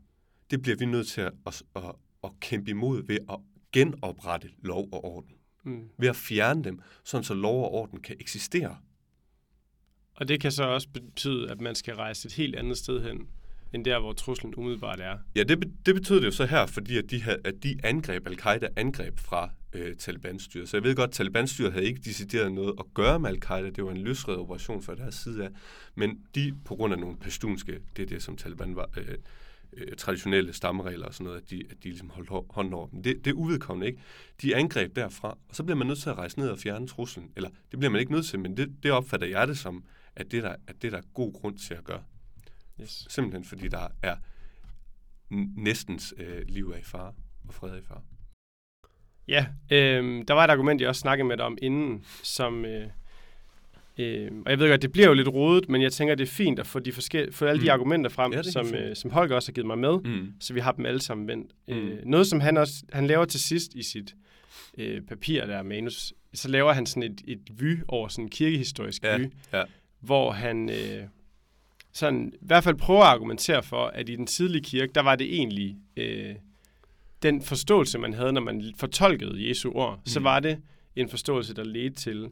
[0.50, 1.82] Det bliver vi nødt til at, at, at,
[2.24, 3.38] at kæmpe imod ved at
[3.72, 5.34] genoprette lov og orden.
[5.64, 5.88] Mm.
[5.98, 8.76] Ved at fjerne dem, sådan så lov og orden kan eksistere.
[10.14, 13.28] Og det kan så også betyde, at man skal rejse et helt andet sted hen,
[13.74, 15.18] end der, hvor truslen umiddelbart er.
[15.36, 18.26] Ja, det, det betød det jo så her, fordi at de, havde, at de angreb,
[18.26, 20.68] al-Qaida angreb fra øh, Taliban-styret.
[20.68, 23.70] Så jeg ved godt, at Taliban-styret havde ikke decideret noget at gøre med al-Qaida.
[23.70, 25.50] Det var en løsredet operation fra deres side af.
[25.94, 29.14] Men de, på grund af nogle pastunske, det er det, som Taliban var, øh,
[29.72, 33.02] øh, traditionelle stammeregler og sådan noget, at de, at de ligesom holdt hånden over dem.
[33.02, 34.00] Det, det er uvedkommende, ikke?
[34.42, 37.30] De angreb derfra, og så bliver man nødt til at rejse ned og fjerne truslen.
[37.36, 39.84] Eller, det bliver man ikke nødt til, men det, det opfatter jeg det som,
[40.16, 42.02] at det, der, at det der er god grund til at gøre.
[42.82, 43.06] Yes.
[43.10, 44.16] Simpelthen fordi der er
[45.56, 47.12] næstens øh, liv er i fare,
[47.48, 48.00] og fred er i fare.
[49.28, 52.64] Ja, øh, der var et argument, jeg også snakkede med dig om inden, som...
[52.64, 52.86] Øh,
[53.98, 56.32] øh, og jeg ved godt, det bliver jo lidt rodet, men jeg tænker, det er
[56.32, 57.70] fint at få, de forskel- få alle de Mm.
[57.70, 60.32] argumenter frem, Ja, er som, øh, som Holger også har givet mig med, Mm.
[60.40, 61.52] så vi har dem alle sammen vendt.
[61.68, 61.74] Mm.
[61.74, 64.14] Øh, noget, som han også han laver til sidst i sit
[64.78, 69.04] øh, papir der, manus, så laver han sådan et, et vy over sådan en kirkehistorisk
[69.04, 69.62] Ja, vy, ja.
[70.00, 71.06] hvor han øh,
[71.92, 75.16] sådan, i hvert fald prøver at argumentere for, at i den tidlige kirke, der var
[75.16, 76.34] det egentlig øh,
[77.22, 80.06] den forståelse, man havde, når man fortolkede Jesu ord, mm.
[80.06, 80.24] så Mm.
[80.24, 80.58] var det
[80.96, 82.28] en forståelse, der ledte til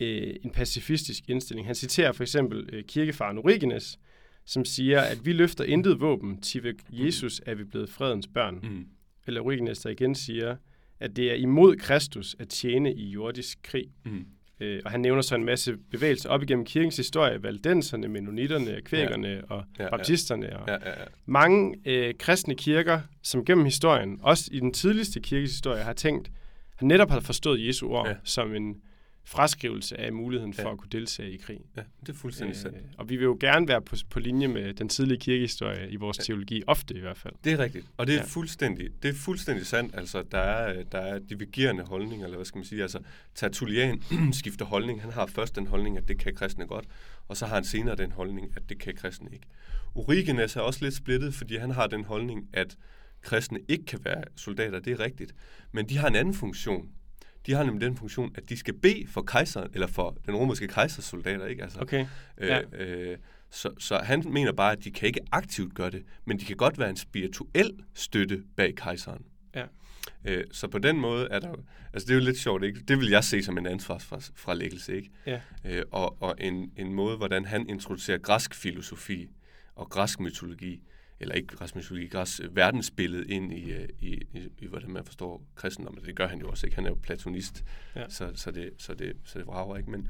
[0.00, 1.66] øh, en pacifistisk indstilling.
[1.66, 3.98] Han citerer for eksempel øh, kirkefaren Origenes,
[4.44, 8.54] som siger, at vi løfter intet våben, til ved Jesus er vi blevet fredens børn.
[8.62, 8.86] Mm.
[9.26, 10.56] Eller Origenes, der igen siger,
[11.00, 13.86] at det er imod Kristus at tjene i jordisk krig.
[14.04, 14.26] Mm.
[14.60, 19.28] Øh, og han nævner så en masse bevægelser op igennem kirkens historie, valdenserne, mennonitterne, kvækerne
[19.28, 19.40] ja.
[19.48, 19.90] og Ja, ja.
[19.90, 20.58] baptisterne.
[20.58, 21.04] Og Ja, ja, ja.
[21.26, 26.30] mange øh, kristne kirker, som gennem historien, også i den tidligste kirkes historie, har tænkt,
[26.76, 28.12] har netop har forstået Jesu ord ja.
[28.12, 28.16] Ja.
[28.24, 28.76] som en
[29.28, 30.72] fraskrivelse af muligheden for Ja.
[30.72, 31.60] at kunne deltage i krig.
[31.76, 32.76] Ja, det er fuldstændig øh, sandt.
[32.98, 36.18] og vi vil jo gerne være på, på linje med den tidlige kirkehistorie i vores
[36.18, 36.22] Ja.
[36.22, 37.34] teologi, ofte i hvert fald.
[37.44, 38.22] Det er rigtigt, og det er, Ja.
[38.22, 38.28] ja.
[38.28, 39.94] fuldstændig, det er fuldstændig sandt.
[39.94, 42.82] Altså, der er, der er divergerende holdninger, eller hvad skal man sige.
[42.82, 42.98] Altså,
[43.34, 45.02] Tertullian skifter holdning.
[45.02, 46.84] Han har først den holdning, at det kan kristne godt,
[47.28, 49.46] og så har han senere den holdning, at det kan kristne ikke.
[49.94, 52.76] Origenes er også lidt splittet, fordi han har den holdning, at
[53.22, 55.32] kristne ikke kan være soldater, det er rigtigt.
[55.72, 56.88] Men de har en anden funktion.
[57.46, 60.68] De har nemlig den funktion, at de skal bede for kejseren, eller for den romerske
[60.68, 61.62] kejsers soldater, ikke?
[61.62, 62.06] Altså, Okay.
[62.38, 62.60] Øh, Ja.
[62.72, 63.18] øh,
[63.50, 66.56] så, så han mener bare, at de kan ikke aktivt gøre det, men de kan
[66.56, 69.22] godt være en spirituel støtte bag kejseren.
[69.54, 69.64] Ja.
[70.24, 71.54] Øh, så på den måde er der
[71.92, 72.80] altså det er jo lidt sjovt, ikke?
[72.88, 75.10] Det vil jeg se som en ansvarsfralæggelse, ikke?
[75.26, 75.40] Ja.
[75.64, 79.28] Øh, og og en, en måde, hvordan han introducerer græsk filosofi
[79.74, 80.82] og græsk mytologi,
[81.20, 85.42] eller ikke mytologi, græsk øh, verdensbillede ind i, øh, i, i, i, hvordan man forstår
[85.54, 86.04] kristendommen.
[86.04, 86.74] Det gør han jo også, ikke?
[86.74, 87.64] Han er jo platonist,
[87.96, 88.04] Ja.
[88.08, 90.08] så, så, det, så, det, så det vrager ikke, men...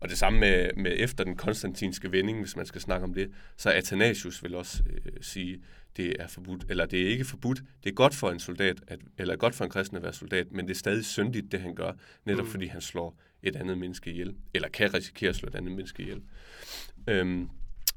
[0.00, 3.30] Og det samme med, med efter den konstantinske vending, hvis man skal snakke om det,
[3.56, 5.62] så Athanasius vil også øh, sige,
[5.96, 7.62] det er forbudt, eller det er ikke forbudt.
[7.84, 10.52] Det er godt for en soldat, at, eller godt for en kristen at være soldat,
[10.52, 11.92] men det er stadig syndigt, det han gør,
[12.24, 12.50] netop mm.
[12.50, 16.02] fordi han slår et andet menneske ihjel, eller kan risikere at slå et andet menneske
[16.02, 16.22] ihjel.
[17.06, 17.48] Øhm,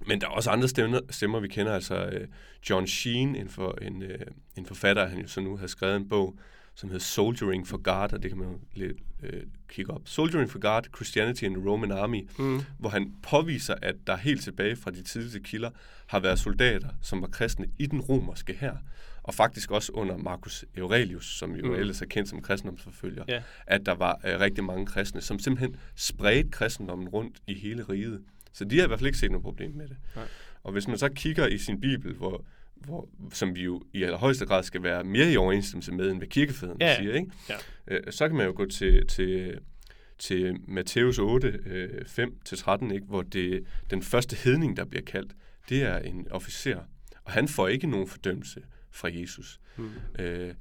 [0.08, 2.28] men der er også andre stemmer, stemmer vi kender, altså øh,
[2.70, 4.20] John Sheen, en, for, en, øh,
[4.56, 6.36] en forfatter, han jo så nu har skrevet en bog,
[6.76, 10.02] som hedder Soldiering for God, og det kan man jo lidt øh, kigge op.
[10.06, 12.62] Soldiering for God, Christianity in the Roman Army, Mm.
[12.80, 15.70] hvor han påviser, at der helt tilbage fra de tidligste kilder
[16.08, 18.74] har været soldater, som var kristne i den romerske hær,
[19.24, 21.74] og faktisk også under Marcus Aurelius, som jo Mm.
[21.74, 23.42] ellers er kendt som kristendomsforfølger, Ja.
[23.68, 28.22] at der var øh, rigtig mange kristne, som simpelthen spredte kristendommen rundt i hele riget.
[28.54, 29.98] Så de har i hvert fald ikke set noget problem med det.
[30.16, 30.26] Nej.
[30.64, 34.46] Og hvis man så kigger i sin bibel, hvor, hvor, som vi jo i allerhøjeste
[34.46, 37.32] grad skal være mere i overensstemmelse med, end hvad kirkefædrene Ja, siger, ikke?
[37.50, 37.56] Ja.
[37.88, 39.60] Øh, så kan man jo gå til, til,
[40.20, 41.90] til Matthæus 8, øh,
[42.50, 43.06] 5-13, ikke?
[43.06, 45.36] hvor det, den første hedning, der bliver kaldt,
[45.70, 46.80] det er en officer.
[47.24, 48.62] Og han får ikke nogen fordømmelse
[48.92, 49.60] fra Jesus.
[49.78, 49.92] Mm.
[50.20, 50.54] Øh,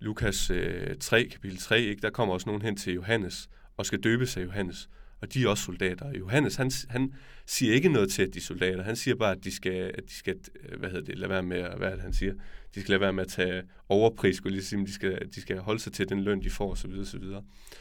[0.00, 2.02] Lukas øh, 3, kapitel 3, ikke?
[2.02, 4.88] der kommer også nogen hen til Johannes og skal døbes af Johannes.
[5.24, 6.12] Og de er også soldater.
[6.18, 7.12] Johannes, han, han
[7.46, 8.82] siger ikke noget til, at de er soldater.
[8.82, 10.36] Han siger bare, at de skal, at de skal
[10.68, 12.32] øh, hvad hedder det, lade være med, at- hvad det, han siger?
[12.74, 15.58] De skal lade være med at tage overpris, skulle lige sige, de skal, de skal
[15.58, 16.90] holde sig til den løn, de får, osv.
[17.00, 17.22] osv.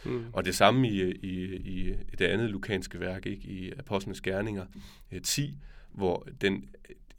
[0.06, 0.26] Mm.
[0.34, 3.48] Og det samme i, i, i, det andet lukanske værk, ikke?
[3.48, 4.66] i Apostlenes Gerninger
[5.12, 5.58] øh, 10,
[5.92, 6.66] hvor den,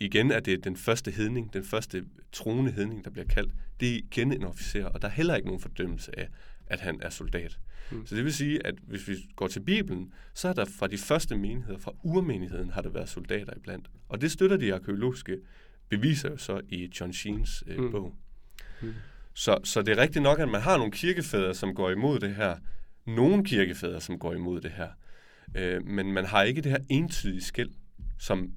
[0.00, 3.52] igen er det den første hedning, den første troende hedning, der bliver kaldt.
[3.80, 6.28] Det er igen en officer, og der er heller ikke nogen fordømmelse af,
[6.66, 7.58] at han er soldat.
[7.90, 8.06] Mm.
[8.06, 10.98] Så det vil sige, at hvis vi går til Bibelen, så er der fra de
[10.98, 13.90] første menigheder, fra urmenigheden, har der været soldater iblandt.
[14.08, 15.38] Og det støtter de arkeologiske
[15.88, 17.90] beviser jo så i John Sheens øh, Mm.
[17.90, 18.14] bog.
[18.82, 18.94] Mm.
[19.34, 22.34] Så, så det er rigtigt nok, at man har nogle kirkefædre, som går imod det
[22.34, 22.56] her.
[23.06, 24.88] Nogle kirkefædre, som går imod det her.
[25.56, 27.70] Øh, men man har ikke det her entydige skæld,
[28.18, 28.52] som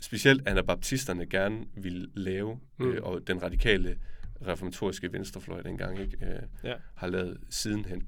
[0.00, 2.84] specielt anabaptisterne gerne ville lave, Mm.
[2.86, 2.92] mm.
[2.92, 3.98] øh, og den radikale
[4.46, 6.74] reformatoriske venstrefløj dengang ikke, øh, Ja.
[6.94, 8.06] har lavet sidenhen.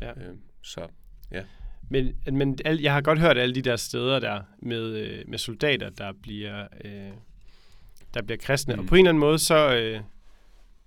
[0.00, 0.10] Ja.
[0.10, 0.86] Øh, så
[1.90, 5.38] Men, men al, jeg har godt hørt alle de der steder der med, øh, med
[5.38, 7.10] soldater, der bliver, øh,
[8.14, 8.74] der bliver kristne.
[8.74, 8.80] Mm.
[8.80, 9.74] Og på en eller anden måde, så...
[9.76, 10.00] Øh,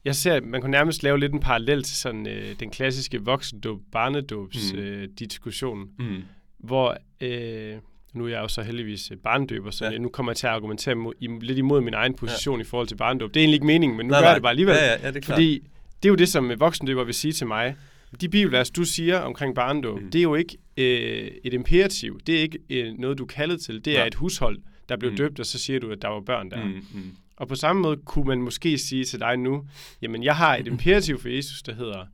[0.05, 3.21] jeg ser, at man kunne nærmest lave lidt en parallel til sådan øh, den klassiske
[3.25, 4.79] voksendåb, barnedåbs Mm.
[4.79, 6.23] øh, diskussion, mm.
[6.57, 6.97] hvor...
[7.21, 7.77] Øh,
[8.13, 9.91] nu er jeg jo så heldigvis øh, barndøber, så ja.
[9.91, 9.97] Ja.
[9.97, 12.61] nu kommer jeg til at argumentere mod, i, lidt imod min egen position ja.
[12.61, 13.33] i forhold til barndåb.
[13.33, 14.29] Det er egentlig ikke meningen, men nu Nej, gør nej.
[14.29, 14.75] jeg det bare alligevel.
[14.75, 15.35] Ja, ja, ja, det er klart.
[15.35, 15.59] Fordi
[16.03, 17.75] det er jo det, som voksendøber vil sige til mig.
[18.21, 20.11] De bibelvers, du siger omkring barndåb, mm.
[20.11, 22.19] Det er jo ikke øh, et imperativ.
[22.27, 23.85] Det er ikke øh, noget, du kaldet til.
[23.85, 24.07] Det er Nej.
[24.07, 25.17] et hushold, der blev mm.
[25.17, 26.65] Døbt, og så siger du, at der var børn der.
[26.65, 27.15] Mm, mm.
[27.37, 29.65] Og på samme måde kunne man måske sige til dig nu,
[30.01, 32.05] jamen jeg har et imperativ for Jesus, der hedder,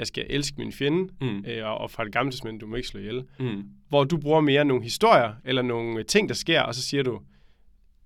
[0.00, 1.44] jeg skal elske min fjende, Mm.
[1.48, 3.22] øh, og, og fra det gamle testament, du må ikke slå ihjel.
[3.40, 3.62] Mm.
[3.88, 7.02] Hvor du bruger mere nogle historier, eller nogle øh, ting, der sker, og så siger
[7.02, 7.20] du,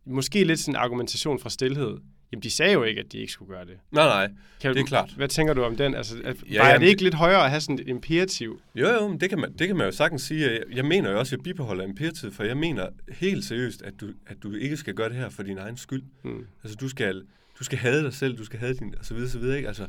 [0.06, 1.96] måske lidt sådan en argumentation fra stillhed.
[2.32, 3.74] Jamen, de sagde jo ikke, at de ikke skulle gøre det.
[3.92, 4.26] Nej, nej.
[4.60, 5.12] Kan Det er du, klart.
[5.16, 5.94] Hvad tænker du om den?
[5.94, 8.60] Altså, at, Ja, var jamen, det ikke lidt højere at have sådan et imperativ?
[8.74, 10.50] Jo, jo, men det kan, man, det kan man jo sagtens sige.
[10.50, 13.94] Jeg, jeg mener jo også, at jeg bibeholder imperatid, for jeg mener helt seriøst, at
[14.00, 16.02] du, at du ikke skal gøre det her for din egen skyld.
[16.22, 16.46] Hmm.
[16.62, 17.22] Altså, du skal,
[17.58, 19.68] du skal have dig selv, du skal have din, og så videre, så videre, ikke?
[19.68, 19.86] Altså,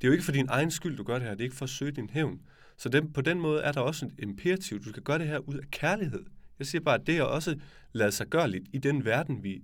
[0.00, 1.30] det er jo ikke for din egen skyld, du gør det her.
[1.30, 2.40] Det er ikke for at søge din hævn.
[2.76, 4.84] Så den, på den måde er der også et imperativ.
[4.84, 6.24] Du skal gøre det her ud af kærlighed.
[6.58, 7.56] Jeg siger bare, at det er også
[7.92, 9.62] ladet sig gøre lidt i den verden, vi,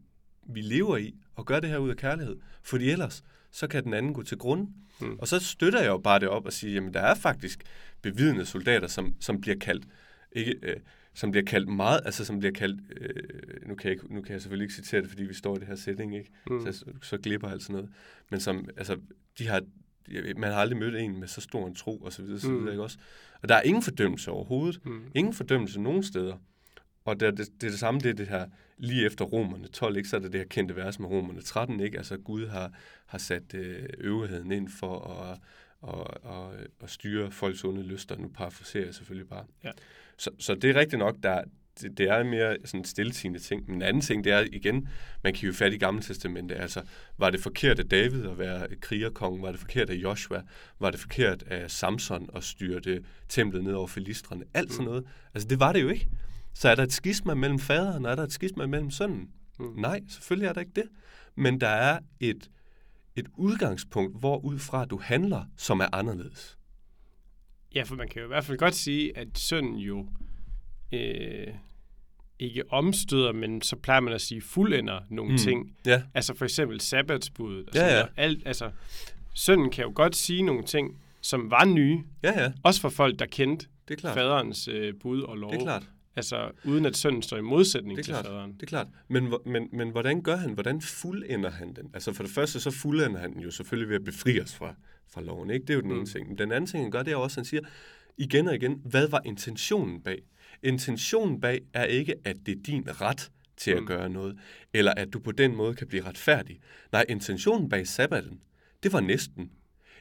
[0.48, 2.36] vi lever i, og gøre det her ud af kærlighed.
[2.62, 4.68] Fordi ellers, så kan den anden gå til grund.
[5.00, 5.16] Mm.
[5.18, 7.62] Og så støtter jeg jo bare det op og siger, jamen der er faktisk
[8.02, 9.86] bevidende soldater, som, som bliver kaldt,
[10.32, 10.76] ikke, øh,
[11.14, 14.32] som bliver kaldt meget, altså som bliver kaldt, øh, nu, kan jeg, ikke- nu kan
[14.32, 16.30] jeg selvfølgelig ikke citere det, fordi vi står i det her setting, ikke?
[16.50, 16.60] Mm.
[16.72, 17.90] Så, så glipper alt sådan noget.
[18.30, 18.96] Men som, altså,
[19.38, 19.62] de har
[20.36, 22.58] man har aldrig mødt en med så stor en tro, og så videre, så Mm.
[22.58, 22.98] videre, ikke også?
[23.42, 24.80] Og der er ingen fordømmelse overhovedet.
[24.86, 25.02] Mm.
[25.14, 26.36] Ingen fordømmelse nogen steder.
[27.04, 28.46] Og det, det, det er det samme, det er det her,
[28.78, 31.80] lige efter romerne 12, ikke, så er det det her kendte vers med romerne 13,
[31.80, 31.98] ikke?
[31.98, 32.72] Altså Gud har,
[33.06, 35.38] har sat øh, øvrigheden ind for at,
[35.80, 38.16] og, og, og styre folks onde lyster.
[38.18, 39.44] Nu parafraserer jeg selvfølgelig bare.
[39.64, 39.70] Ja.
[40.16, 41.42] Så, så det er rigtigt nok, der,
[41.80, 43.66] det, det er mere sådan en stilletigende ting.
[43.66, 44.88] Men en anden ting, det er igen,
[45.24, 46.54] man kan jo fat i Gamle Testamente.
[46.54, 46.82] Altså,
[47.18, 49.42] var det forkert af David at være krigerkonge?
[49.42, 50.42] Var det forkert af Joshua?
[50.80, 54.44] Var det forkert af Samson at styre det templet ned over filistrene?
[54.54, 54.90] Alt sådan Mm.
[54.90, 55.04] noget.
[55.34, 56.08] Altså, det var det jo ikke.
[56.54, 59.30] Så er der et skisma mellem faderen, og er der et skisma mellem sønnen?
[59.58, 59.72] Mm.
[59.76, 60.88] Nej, selvfølgelig er der ikke det.
[61.36, 62.50] Men der er et,
[63.16, 66.58] et udgangspunkt, hvor ud fra du handler, som er anderledes.
[67.74, 70.08] Ja, for man kan jo i hvert fald godt sige, at sønnen jo
[70.92, 71.46] øh,
[72.38, 75.38] ikke omstøder, men så plejer man at sige fuldender nogle mm.
[75.38, 75.76] ting.
[75.86, 77.68] Ja, Altså for eksempel sabbatsbuddet.
[77.68, 78.22] Og Ja, sådan ja.
[78.22, 78.70] Alt, altså,
[79.34, 83.18] sønnen kan jo godt sige nogle ting, som var nye, ja, ja, også for folk,
[83.18, 84.14] der kendte det er klart.
[84.14, 85.50] faderens øh, bud og lov.
[85.52, 85.82] Det er klart.
[86.16, 88.26] Altså uden at sønnen står i modsætning Det er til klart.
[88.26, 88.52] faderen.
[88.52, 88.86] Det er klart.
[89.08, 90.52] Men, men, men hvordan gør han?
[90.52, 91.90] Hvordan fuldender han den?
[91.94, 94.74] Altså for det første, så fuldender han den jo selvfølgelig ved at befri os fra,
[95.14, 95.50] fra loven.
[95.50, 95.62] Ikke?
[95.66, 95.96] Det er jo den Mm.
[95.96, 96.28] ene ting.
[96.28, 97.62] Men den anden ting, han gør, det er også, at han siger
[98.18, 100.22] igen og igen, hvad var intentionen bag?
[100.62, 103.86] Intentionen bag er ikke, at det er din ret til at Mm.
[103.86, 104.38] gøre noget,
[104.74, 106.60] eller at du på den måde kan blive retfærdig.
[106.92, 108.40] Nej, intentionen bag sabbaten,
[108.82, 109.50] det var næsten.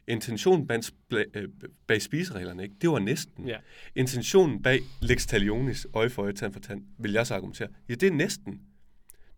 [0.07, 0.79] Intentionen bag,
[1.11, 1.49] øh,
[1.87, 2.75] bag spisereglerne, ikke?
[2.81, 3.47] det var næsten.
[3.47, 3.57] Ja.
[3.95, 7.67] Intentionen bag lex talionis, øje for øje, tand for tand, vil jeg så argumentere.
[7.89, 8.61] Ja, det er næsten.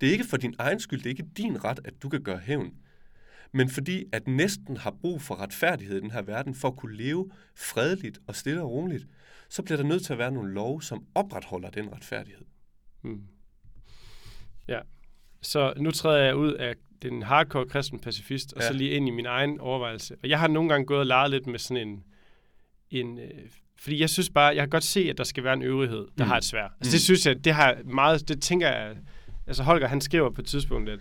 [0.01, 2.23] Det er ikke for din egen skyld, det er ikke din ret, at du kan
[2.23, 2.73] gøre hævn.
[3.51, 6.97] Men fordi, at næsten har brug for retfærdighed i den her verden, for at kunne
[6.97, 9.08] leve fredeligt og stille og roligt,
[9.49, 12.45] så bliver der nødt til at være nogle love, som opretholder den retfærdighed.
[13.01, 13.21] Mm.
[14.67, 14.79] Ja.
[15.41, 18.67] Så nu træder jeg ud af den hardcore kristen pacifist, og Ja.
[18.67, 20.15] så lige ind i min egen overvejelse.
[20.23, 22.03] Og jeg har nogle gange gået og leget lidt med sådan en...
[22.91, 25.62] en øh, fordi jeg synes bare, jeg kan godt se, at der skal være en
[25.62, 26.29] øvrighed, der Mm.
[26.29, 26.63] har et svær.
[26.63, 26.91] Altså Mm.
[26.91, 28.97] det synes jeg, det har meget, det tænker jeg,
[29.47, 30.99] altså Holger han skriver på et tidspunkt, at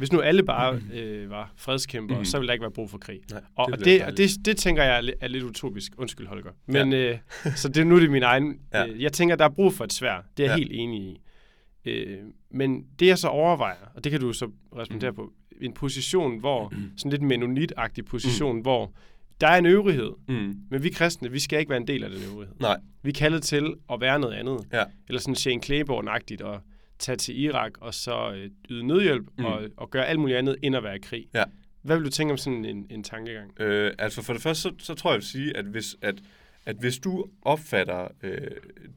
[0.00, 2.24] hvis nu alle bare øh, var fredskæmpere, Mm.
[2.24, 3.20] så ville der ikke være brug for krig.
[3.30, 5.92] Nej, Og, det og, det, og det, det tænker jeg er, li- er lidt utopisk.
[5.98, 6.50] Undskyld, Holger.
[6.66, 7.18] Men øh,
[7.56, 8.54] så det, nu er det min egen...
[8.74, 8.86] Ja.
[8.86, 10.24] Øh, jeg tænker, der er brug for et svær.
[10.36, 10.62] Det er jeg Ja.
[10.64, 11.20] helt enig i.
[11.84, 12.18] Øh,
[12.50, 15.16] men det jeg så overvejer, og det kan du så respondere Mhm.
[15.16, 15.32] på,
[15.62, 18.62] en position, hvor, sådan lidt menonit-agtig position, mm.
[18.62, 18.92] hvor
[19.40, 20.54] der er en øvrighed, Mm.
[20.70, 22.54] men vi kristne, vi skal ikke være en del af den øvrighed.
[22.60, 24.58] Nej, Vi er kaldet til at være noget andet.
[24.72, 24.82] ja.
[25.08, 26.60] Eller sådan Shane Claiborne-agtigt, og
[27.00, 29.44] tage til Irak, og så øh, yde nødhjælp, Mm.
[29.44, 31.26] og, og gøre alt muligt andet, end at være i krig.
[31.34, 31.44] Ja.
[31.82, 33.60] Hvad vil du tænke om sådan en, en tankegang?
[33.60, 36.14] Øh, altså for det første, så, så tror jeg, jeg vil sige, at hvis, at,
[36.66, 38.38] at hvis du opfatter øh,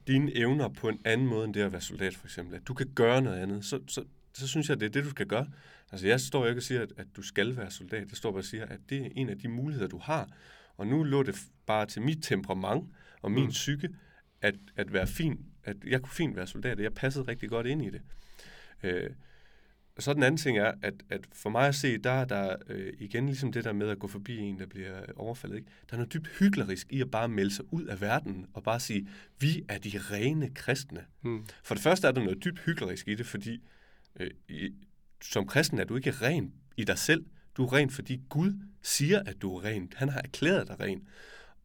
[0.06, 2.74] dine evner på en anden måde end det at være soldat, for eksempel, at du
[2.74, 5.46] kan gøre noget andet, så, så, så synes jeg, det er det, du skal gøre.
[5.92, 8.08] Altså jeg står ikke og siger, at, at du skal være soldat.
[8.08, 10.28] Jeg står bare og siger, at det er en af de muligheder, du har.
[10.76, 11.34] Og nu lå det
[11.66, 12.84] bare til mit temperament
[13.22, 13.50] og min Mm.
[13.50, 13.88] psyke,
[14.42, 17.66] at, at være fin, at jeg kunne fint være soldat, og jeg passede rigtig godt
[17.66, 18.02] ind i det.
[18.82, 19.10] Øh,
[19.96, 22.56] og så den anden ting er, at, at for mig at se, der er der
[22.68, 25.56] øh, igen ligesom det der med at gå forbi en, der bliver overfaldet.
[25.56, 25.68] Ikke?
[25.90, 28.80] Der er noget dybt hyklerisk i at bare melde sig ud af verden og bare
[28.80, 31.04] sige, vi er de rene kristne.
[31.20, 31.46] Hmm.
[31.64, 33.60] For det første er der noget dybt hyklerisk i det, fordi
[34.20, 34.70] øh, i,
[35.22, 37.24] som kristen er du ikke ren i dig selv.
[37.56, 39.92] Du er ren, fordi Gud siger, at du er ren.
[39.96, 41.08] Han har erklæret dig ren.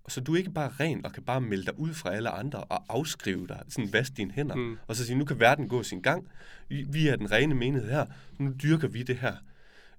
[0.03, 2.29] Og så du er ikke bare ren og kan bare melde dig ud fra alle
[2.29, 4.77] andre og afskrive dig, sådan vaske dine hænder, Mm.
[4.87, 6.27] og så sige, nu kan verden gå sin gang.
[6.69, 8.05] Vi, er den rene menighed her.
[8.39, 9.33] Nu dyrker vi det her.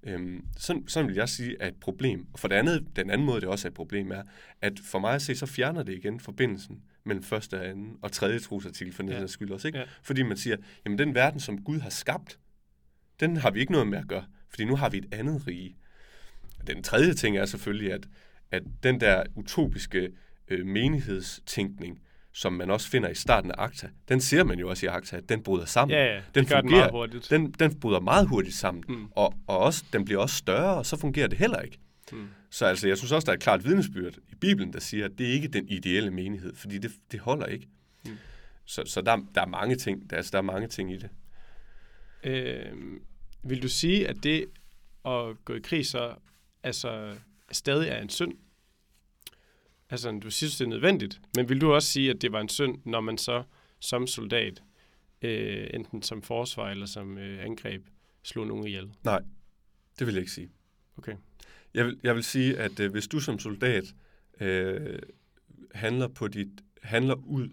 [0.03, 2.27] Øhm, sådan, sådan vil jeg sige, er et problem.
[2.33, 4.23] Og for det andet, den anden måde, det også er et problem, er,
[4.61, 8.11] at for mig at se, så fjerner det igen forbindelsen mellem første og anden og
[8.11, 9.27] tredje trosartikel for den ja.
[9.27, 9.67] skyld også.
[9.67, 9.79] Ikke?
[9.79, 9.85] Ja.
[10.03, 12.39] Fordi man siger, jamen den verden, som Gud har skabt,
[13.19, 15.75] den har vi ikke noget med at gøre, fordi nu har vi et andet rige.
[16.67, 18.07] Den tredje ting er selvfølgelig, at,
[18.51, 20.09] at den der utopiske
[20.47, 22.01] øh, menighedstænkning,
[22.33, 25.17] som man også finder i starten af Akta, den ser man jo også i Akta,
[25.17, 25.97] at den bryder sammen.
[25.97, 27.29] Ja, ja, den det gør den fungerer, meget hurtigt.
[27.29, 29.07] Den, den bryder meget hurtigt sammen, Mm.
[29.11, 31.77] og, og også, den bliver også større, og så fungerer det heller ikke.
[32.11, 32.27] Mm.
[32.49, 35.11] Så altså, jeg synes også, der er et klart vidnesbyrd i Bibelen, der siger, at
[35.17, 37.67] det er ikke den ideelle menighed, fordi det, det holder ikke.
[38.05, 38.11] Mm.
[38.65, 41.09] Så, så der, der er mange ting, der, altså, der er mange ting i det.
[42.23, 42.65] Øh,
[43.43, 44.45] vil du sige, at det
[45.05, 46.13] at gå i krig så
[46.63, 47.15] altså,
[47.51, 48.33] stadig er en synd?
[49.89, 52.49] Altså, du synes, det er nødvendigt, men vil du også sige, at det var en
[52.49, 53.43] synd, når man så
[53.79, 54.63] som soldat,
[55.21, 57.85] øh, enten som forsvar eller som øh, angreb,
[58.23, 58.91] slog nogen ihjel?
[59.03, 59.21] Nej,
[59.99, 60.51] det vil jeg ikke sige.
[60.97, 61.15] Okay.
[61.73, 63.83] Jeg vil, jeg vil sige, at øh, hvis du som soldat
[64.39, 64.99] øh,
[65.73, 67.49] handler, på dit, handler ud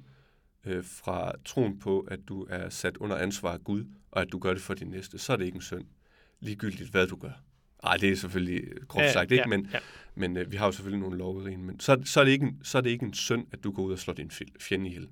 [0.64, 4.38] øh, fra troen på, at du er sat under ansvar af Gud, og at du
[4.38, 5.86] gør det for din næste, så er det ikke en synd.
[6.40, 7.42] Ligegyldigt, hvad du gør.
[7.84, 9.42] Nej, det er selvfølgelig groft sagt, ikke?
[9.42, 9.78] ja, men, ja.
[10.14, 11.64] men øh, vi har jo selvfølgelig nogle rigen.
[11.66, 13.70] Men så, så, er det ikke en, så er det ikke en synd, at du
[13.72, 15.08] går ud og slår din fjende ihjel.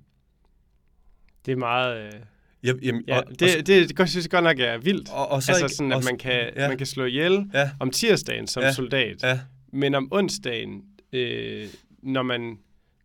[1.45, 2.05] Det er meget...
[2.13, 2.19] Øh,
[2.63, 5.09] Ja, jamen, ja, og, og, det, det, det synes jeg godt nok er vildt.
[5.11, 6.67] og, og så altså ikke- sådan, og at så- man kan, ja.
[6.67, 8.73] man kan slå ihjel Ja, om tirsdagen som Ja.
[8.73, 9.39] soldat, ja,
[9.73, 10.81] men om onsdagen,
[11.13, 11.67] øh,
[12.03, 12.41] når man,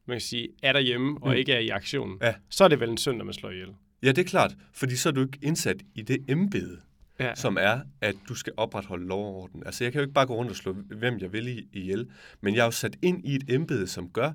[0.06, 1.36] man kan sige, er derhjemme og Mm.
[1.36, 2.34] ikke er i aktion, Ja.
[2.50, 3.68] så er det vel en synd, når man slår ihjel.
[4.02, 6.80] ja, det er klart, fordi så er du ikke indsat i det embede,
[7.20, 7.34] Ja.
[7.34, 9.62] som er, at du skal opretholde lov og orden.
[9.66, 12.08] Altså, jeg kan jo ikke bare gå rundt og slå, hvem jeg vil ihjel,
[12.40, 14.32] men jeg er jo sat ind i et embede, som gør,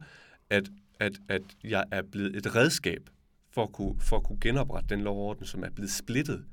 [0.50, 3.10] at, at, at jeg er blevet et redskab
[3.54, 6.44] for at, kunne, for at kunne genoprette den lov og orden, som er blevet splittet.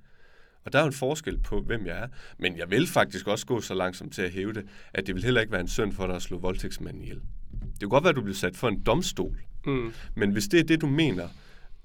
[0.64, 2.08] Og der er jo en forskel på, hvem jeg er.
[2.38, 5.24] Men jeg vil faktisk også gå så langsomt til at hæve det, at det vil
[5.24, 7.20] heller ikke være en synd for dig at slå voldtægtsmanden ihjel.
[7.60, 9.92] Det kan godt være, at du bliver sat for en domstol, Mm.
[10.14, 11.28] men hvis det er det, du mener,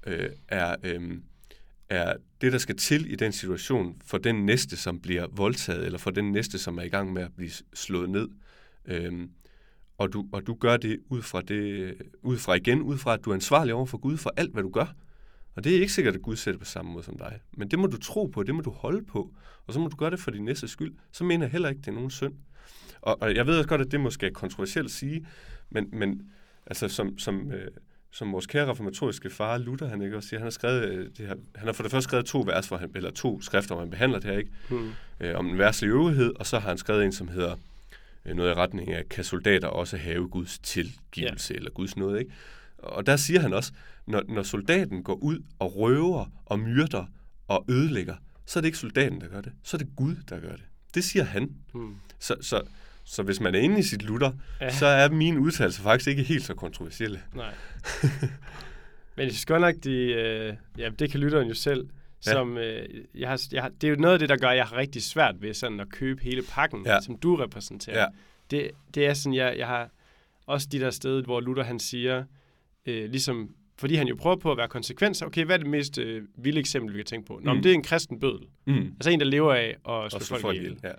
[0.06, 1.10] øh, er, øh,
[1.90, 5.98] er det, der skal til i den situation for den næste, som bliver voldtaget, eller
[5.98, 8.28] for den næste, som er i gang med at blive slået ned,
[8.84, 9.30] Øhm,
[9.98, 13.24] og, du, og du gør det ud fra, det, ud fra igen, ud fra, at
[13.24, 14.94] du er ansvarlig over for Gud for alt, hvad du gør.
[15.54, 17.40] Og det er ikke sikkert, at Gud sætter på samme måde som dig.
[17.56, 19.34] Men det må du tro på, det må du holde på,
[19.66, 20.94] og så må du gøre det for din næste skyld.
[21.12, 22.34] Så mener jeg heller ikke, det er nogen synd.
[23.00, 25.26] Og, og jeg ved også godt, at det måske er kontroversielt at sige,
[25.70, 26.30] men, men
[26.66, 27.68] altså som, som, øh,
[28.10, 31.26] som vores kære reformatoriske far Luther, han ikke også siger, han har skrevet øh, det
[31.26, 33.82] her, han har for det første skrevet to vers, hvor han, eller to skrifter, hvor
[33.82, 34.50] han behandler det her, ikke?
[34.70, 34.92] Mm.
[35.20, 37.56] Øh, om den værtslige øvrighed, og så har han skrevet en, som hedder
[38.24, 41.58] øh, noget i retning af, kan soldater også have Guds tilgivelse, ja.
[41.58, 42.32] eller Guds noget, ikke?
[42.78, 43.72] Og der siger han også,
[44.06, 47.04] når, når soldaten går ud og røver og myrder
[47.48, 48.14] og ødelægger,
[48.46, 50.64] så er det ikke soldaten, der gør det, så er det Gud, der gør det.
[50.94, 51.50] Det siger han.
[51.74, 51.96] Mm.
[52.18, 52.62] Så, så,
[53.12, 54.70] så hvis man er inde i sit lutter, Ja.
[54.70, 57.20] så er mine udtalelser faktisk ikke helt så kontroversielle.
[57.34, 57.54] Nej.
[59.16, 61.88] Men jeg synes godt nok, de, øh, ja, det kan lytteren jo selv,
[62.26, 62.32] Ja.
[62.32, 64.56] som, øh, jeg har, jeg har, det er jo noget af det, der gør, at
[64.56, 67.00] jeg har rigtig svært ved sådan at købe hele pakken, Ja.
[67.00, 68.00] som du repræsenterer.
[68.00, 68.06] Ja.
[68.50, 69.90] Det, det er sådan, jeg, jeg har
[70.46, 72.24] også de der steder, hvor Luther han siger,
[72.86, 75.22] øh, ligesom, fordi han jo prøver på at være konsekvens.
[75.22, 77.40] Okay, hvad er det mest øh, vilde eksempel, vi kan tænke på?
[77.42, 77.56] Nå, mm.
[77.56, 77.62] Mm.
[77.62, 78.46] det er en kristen bødel.
[78.66, 78.72] Mm.
[78.74, 80.78] Altså en, der lever af at slå folk, ihjel.
[80.82, 80.90] Ja.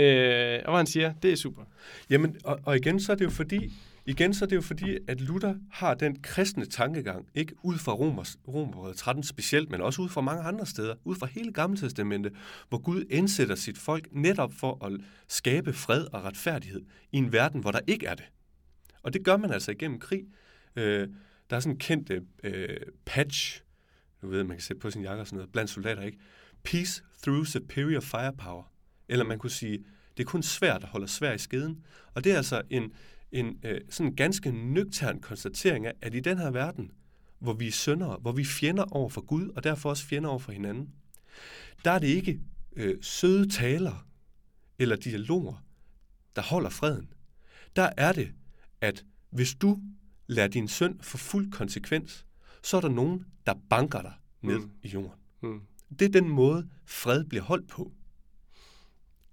[0.00, 1.62] Øh, og hvad han siger, det er super.
[2.10, 3.72] Jamen, og, og igen så er det jo fordi,
[4.06, 7.92] igen så er det jo fordi, at Luther har den kristne tankegang, ikke ud fra
[7.92, 11.78] Romers, Romer 13 specielt, men også ud fra mange andre steder, ud fra hele Gamle
[11.78, 12.30] Testamente,
[12.68, 14.92] hvor Gud indsætter sit folk netop for at
[15.28, 16.82] skabe fred og retfærdighed
[17.12, 18.24] i en verden, hvor der ikke er det.
[19.02, 20.24] Og det gør man altså igennem krig.
[20.76, 21.08] Øh,
[21.50, 22.10] der er sådan en kendt
[22.44, 23.62] øh, patch,
[24.22, 26.18] du ved, man kan sætte på sin jakke og sådan noget, blandt soldater, ikke?
[26.64, 28.70] Peace through superior firepower.
[29.10, 29.84] Eller man kunne sige,
[30.16, 31.84] det er kun svært at holde svær i skeden.
[32.14, 32.92] Og det er altså en,
[33.32, 36.90] en øh, sådan ganske nøgtern konstatering af, at i den her verden,
[37.38, 40.30] hvor vi er syndere, hvor vi er fjender over for Gud, og derfor også fjender
[40.30, 40.88] over for hinanden,
[41.84, 42.40] der er det ikke
[42.76, 44.06] øh, søde taler
[44.78, 45.64] eller dialoger,
[46.36, 47.12] der holder freden.
[47.76, 48.32] Der er det,
[48.80, 49.78] at hvis du
[50.26, 52.26] lader din synd få fuld konsekvens,
[52.62, 54.70] så er der nogen, der banker dig ned mm.
[54.82, 55.20] i jorden.
[55.42, 55.60] Mm.
[55.98, 57.92] Det er den måde, fred bliver holdt på.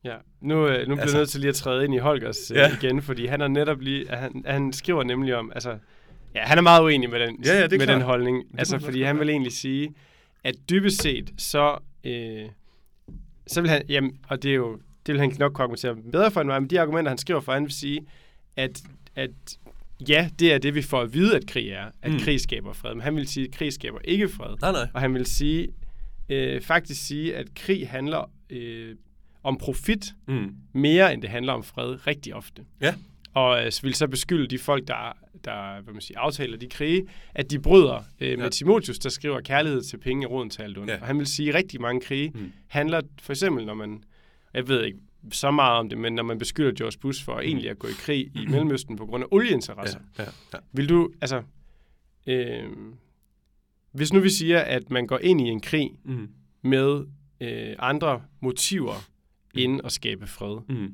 [0.03, 2.51] Ja, nu, øh, nu bliver jeg Altså- nødt til lige at træde ind i Holgers
[2.51, 2.77] øh, Ja.
[2.81, 5.77] igen, fordi han er netop lige, han, han skriver nemlig om, altså,
[6.35, 8.79] ja, han er meget uenig med den, Ja, ja, det med den holdning, må altså,
[8.79, 9.93] fordi han vil egentlig sige,
[10.43, 12.45] at dybest set, så, øh,
[13.47, 16.31] så vil han, jamen, og det er jo, det vil han nok kunne argumentere bedre
[16.31, 17.99] for end mig, men de argumenter, han skriver for, han vil sige,
[18.55, 18.81] at,
[19.15, 19.31] at
[20.09, 22.11] ja, det er det, vi får at vide, at krig er, at.
[22.11, 22.19] Mm.
[22.19, 24.55] krig skaber fred, men han vil sige, at krig skaber ikke fred.
[24.61, 24.87] Nej, nej.
[24.93, 25.67] Og han vil sige,
[26.29, 28.95] øh, faktisk sige, at krig handler øh,
[29.47, 30.55] om profit Mm.
[30.73, 32.65] mere, end det handler om fred, rigtig ofte.
[32.81, 32.95] Ja.
[33.33, 36.67] Og øh, så vil så beskylde de folk, der, der hvad man siger, aftaler de
[36.69, 37.03] krige,
[37.35, 38.49] at de bryder øh, med Ja.
[38.49, 40.89] Timotius, der skriver kærlighed til penge i roden til alt ondt.
[40.91, 40.99] Ja.
[41.01, 42.51] Og han vil sige, at rigtig mange krige Mm.
[42.67, 44.03] handler, for eksempel når man,
[44.53, 44.99] jeg ved ikke
[45.31, 47.91] så meget om det, men når man beskylder George Bush for egentlig at gå i
[47.97, 49.99] krig i Mellemøsten på grund af olieinteresser.
[50.17, 50.57] Ja, ja, ja.
[50.71, 51.41] Vil du, altså,
[52.27, 52.63] øh,
[53.91, 56.29] hvis nu vi siger, at man går ind i en krig Mm.
[56.61, 57.05] med
[57.41, 58.93] øh, andre motiver
[59.59, 60.93] end at skabe fred, Mm.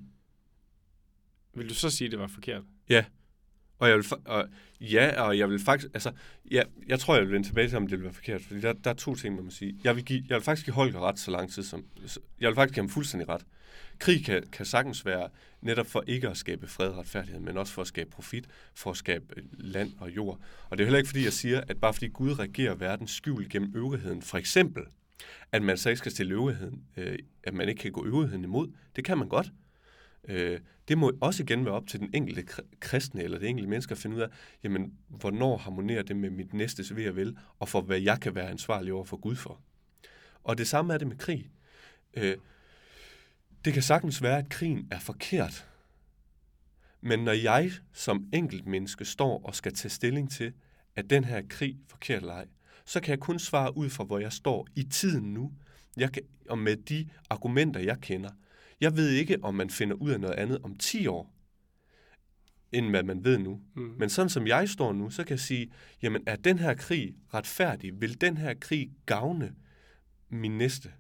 [1.54, 2.63] vil du så sige, at det var forkert?
[3.80, 4.49] Og jeg vil, og,
[4.82, 6.12] ja, og jeg vil faktisk, altså,
[6.52, 8.73] ja, jeg tror, jeg vil vende tilbage til, om det vil være forkert, fordi der,
[8.73, 9.80] der er to ting, man må sige.
[9.84, 11.86] Jeg vil, give, jeg vil faktisk give Holger ret så lang tid som,
[12.39, 13.45] jeg vil faktisk give ham fuldstændig ret.
[13.99, 15.30] Krig kan, kan sagtens være
[15.62, 18.92] netop for ikke at skabe fred og retfærdighed, men også for at skabe profit, for
[18.92, 20.40] at skabe øh, land og jord.
[20.69, 23.50] Og det er heller ikke, fordi jeg siger, at bare fordi Gud regerer verden skjult
[23.50, 24.83] gennem øvrigheden, for eksempel,
[25.52, 28.71] at man så ikke skal stille øvrigheden, øh, at man ikke kan gå øvrigheden imod.
[28.96, 29.52] Det kan man godt.
[30.28, 32.46] Øh, det må også igen være op til den enkelte
[32.80, 34.28] kristne eller det enkelte menneske at finde ud af,
[34.63, 38.36] jamen, hvornår harmonerer det med mit næstes ved og vel, og for hvad jeg kan
[38.36, 39.62] være ansvarlig over for Gud for.
[40.44, 41.50] Og det samme er det med krig.
[42.13, 42.38] Øh,
[43.65, 45.67] Det kan sagtens være, at krigen er forkert.
[47.02, 50.54] Men når jeg som enkelt menneske står og skal tage stilling til,
[50.96, 52.48] at den her krig forkert eller ej,
[52.86, 55.54] så kan jeg kun svare ud fra, hvor jeg står i tiden nu,
[55.98, 58.29] jeg kan, og med de argumenter, jeg kender.
[58.81, 61.34] Jeg ved ikke, om man finder ud af noget andet om 10 år,
[62.71, 63.62] end hvad man ved nu.
[63.73, 63.96] Mm.
[64.00, 65.71] Men sådan som jeg står nu, så kan jeg sige,
[66.02, 68.02] jamen er den her krig retfærdig?
[68.02, 69.56] Vil den her krig gavne
[70.29, 70.92] min næste?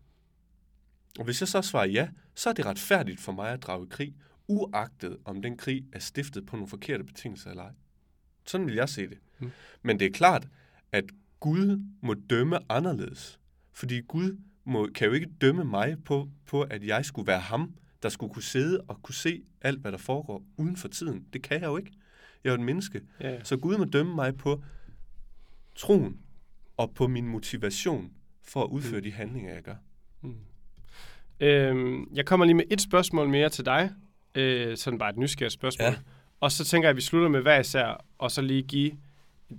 [1.19, 3.89] Og hvis jeg så svarer ja, så er det retfærdigt for mig at drage i
[3.89, 4.15] krig,
[4.47, 7.73] uagtet om den krig er stiftet på nogle forkerte betingelser eller ej.
[8.45, 9.17] Sådan vil jeg se det.
[9.39, 9.51] Mm.
[9.81, 10.47] Men det er klart,
[10.91, 11.05] at
[11.43, 13.39] Gud må dømme anderledes.
[13.73, 17.73] Fordi Gud må, kan jo ikke dømme mig på, på, at jeg skulle være ham,
[18.03, 21.25] der skulle kunne sidde og kunne se alt, hvad der foregår uden for tiden.
[21.33, 21.91] Det kan jeg jo ikke.
[22.43, 23.01] Jeg er jo et menneske.
[23.19, 23.43] Ja, ja.
[23.43, 24.63] Så Gud må dømme mig på
[25.75, 26.17] troen
[26.77, 28.11] og på min motivation
[28.43, 29.03] for at udføre mm.
[29.03, 29.75] de handlinger, jeg gør.
[30.21, 30.35] Mm.
[31.39, 33.91] Øhm, jeg kommer lige med et spørgsmål mere til dig.
[34.35, 35.85] Øh, sådan bare et nysgerrigt spørgsmål.
[35.85, 35.95] Ja.
[36.39, 38.91] Og så tænker jeg, at vi slutter med hver især, og så lige give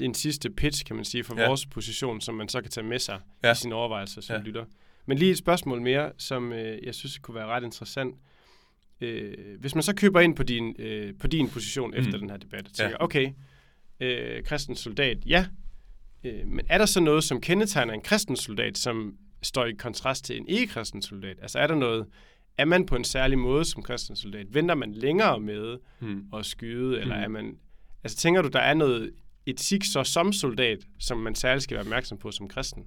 [0.02, 1.46] en sidste pitch, kan man sige, for ja.
[1.46, 3.52] vores position, som man så kan tage med sig ja.
[3.52, 4.42] i sine overvejelser som ja.
[4.42, 4.64] lytter.
[5.06, 8.14] Men lige et spørgsmål mere, som øh, jeg synes kunne være ret interessant.
[9.00, 11.96] Øh, hvis man så køber ind på din, øh, på din position mm.
[11.96, 13.04] efter den her debat, og tænker, ja.
[13.04, 13.30] okay,
[14.00, 15.46] øh, kristen soldat, ja,
[16.24, 20.24] øh, men er der så noget, som kendetegner en kristen soldat, som står i kontrast
[20.24, 21.36] til en ikke-kristen soldat?
[21.42, 22.06] Altså er der noget,
[22.58, 24.46] er man på en særlig måde som kristen soldat?
[24.50, 26.24] Venter man længere med mm.
[26.34, 27.22] at skyde, eller mm.
[27.22, 27.58] er man...
[28.04, 29.12] Altså tænker du, der er noget
[29.46, 32.86] etik så som soldat, som man særligt skal være opmærksom på som kristen?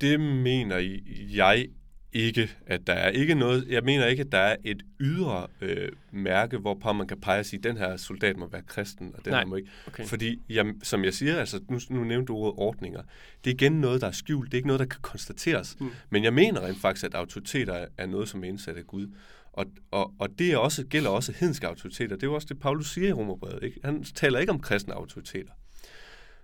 [0.00, 1.68] Det mener jeg
[2.12, 5.88] ikke, at der er ikke noget, jeg mener ikke, at der er et ydre øh,
[6.10, 9.30] mærke, hvorpå man kan pege og sige, den her soldat må være kristen, og den
[9.30, 9.40] Nej.
[9.40, 9.70] her må ikke.
[9.86, 10.04] Okay.
[10.04, 13.02] Fordi, jamen, som jeg siger, altså, nu, nu nævnte du ordet ordninger.
[13.44, 14.46] Det er igen noget, der er skjult.
[14.46, 15.76] Det er ikke noget, der kan konstateres.
[15.80, 15.90] Mm.
[16.10, 19.08] Men jeg mener rent faktisk, at autoriteter er noget, som er indsat af Gud.
[19.52, 22.16] Og, og, og det er også, gælder også hedenske autoriteter.
[22.16, 23.62] Det er jo også det, Paulus siger i Romerbrevet.
[23.62, 23.80] Ikke?
[23.84, 25.52] Han taler ikke om kristne autoriteter.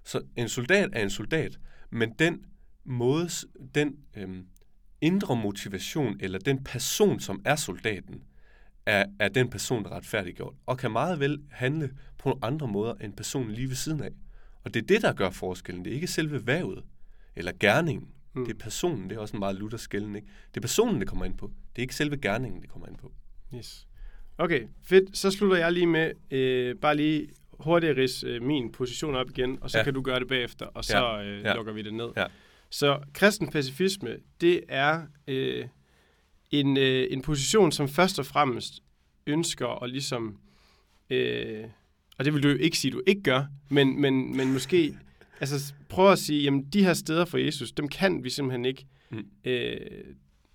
[0.04, 1.58] Så en soldat er en soldat,
[1.90, 2.44] men den
[2.84, 3.28] måde,
[3.74, 4.46] den øhm,
[5.00, 8.22] indre motivation, eller den person, som er soldaten,
[8.86, 12.68] er, er den person, der er retfærdiggjort, og kan meget vel handle på nogle andre
[12.68, 14.10] måder end personen lige ved siden af.
[14.64, 15.84] Og det er det, der gør forskellen.
[15.84, 16.84] Det er ikke selve vævet
[17.36, 18.08] eller gerningen.
[18.34, 18.44] Mm.
[18.44, 19.10] Det er personen.
[19.10, 20.28] Det er også en meget lutter skælden, ikke?
[20.48, 21.46] Det er personen, det kommer ind på.
[21.46, 23.12] Det er ikke selve gerningen, det kommer ind på.
[23.54, 23.86] Yes.
[24.38, 25.16] Okay, fedt.
[25.16, 27.28] Så slutter jeg lige med øh, bare lige
[27.58, 29.84] hurtigt ris øh, min position op igen, og så ja.
[29.84, 31.24] kan du gøre det bagefter, og så ja.
[31.24, 31.54] øh, ja.
[31.54, 32.08] lukker vi det ned.
[32.16, 32.26] Ja.
[32.70, 35.64] Så kristen pacifisme, det er øh,
[36.50, 38.82] en, øh, en position, som først og fremmest
[39.26, 40.38] ønsker at ligesom,
[41.10, 41.64] øh,
[42.18, 44.96] og det vil du jo ikke sige, du ikke gør, men, men, men måske
[45.40, 48.86] altså, prøve at sige, jamen de her steder for Jesus, dem kan vi simpelthen ikke,
[49.10, 49.26] mm.
[49.44, 49.76] øh,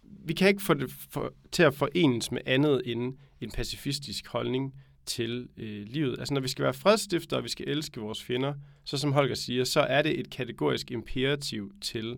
[0.04, 4.74] vi kan ikke få det for, til at forenes med andet end en pacifistisk holdning
[5.06, 6.20] til øh, livet.
[6.20, 8.54] Altså når vi skal være fredstifter, og vi skal elske vores fjender,
[8.84, 12.18] så som Holger siger, så er det et kategorisk imperativ til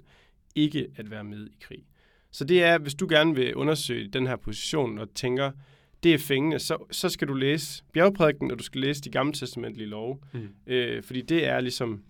[0.56, 1.84] ikke at være med i krig.
[2.32, 5.52] Så det er, hvis du gerne vil undersøge den her position og tænker,
[6.04, 9.34] det er fængende, så, så skal du læse bjergprædiken, og du skal læse de gamle
[9.34, 10.18] testamentlige love.
[10.34, 10.50] Mm.
[10.68, 12.04] Øh, fordi det er ligesom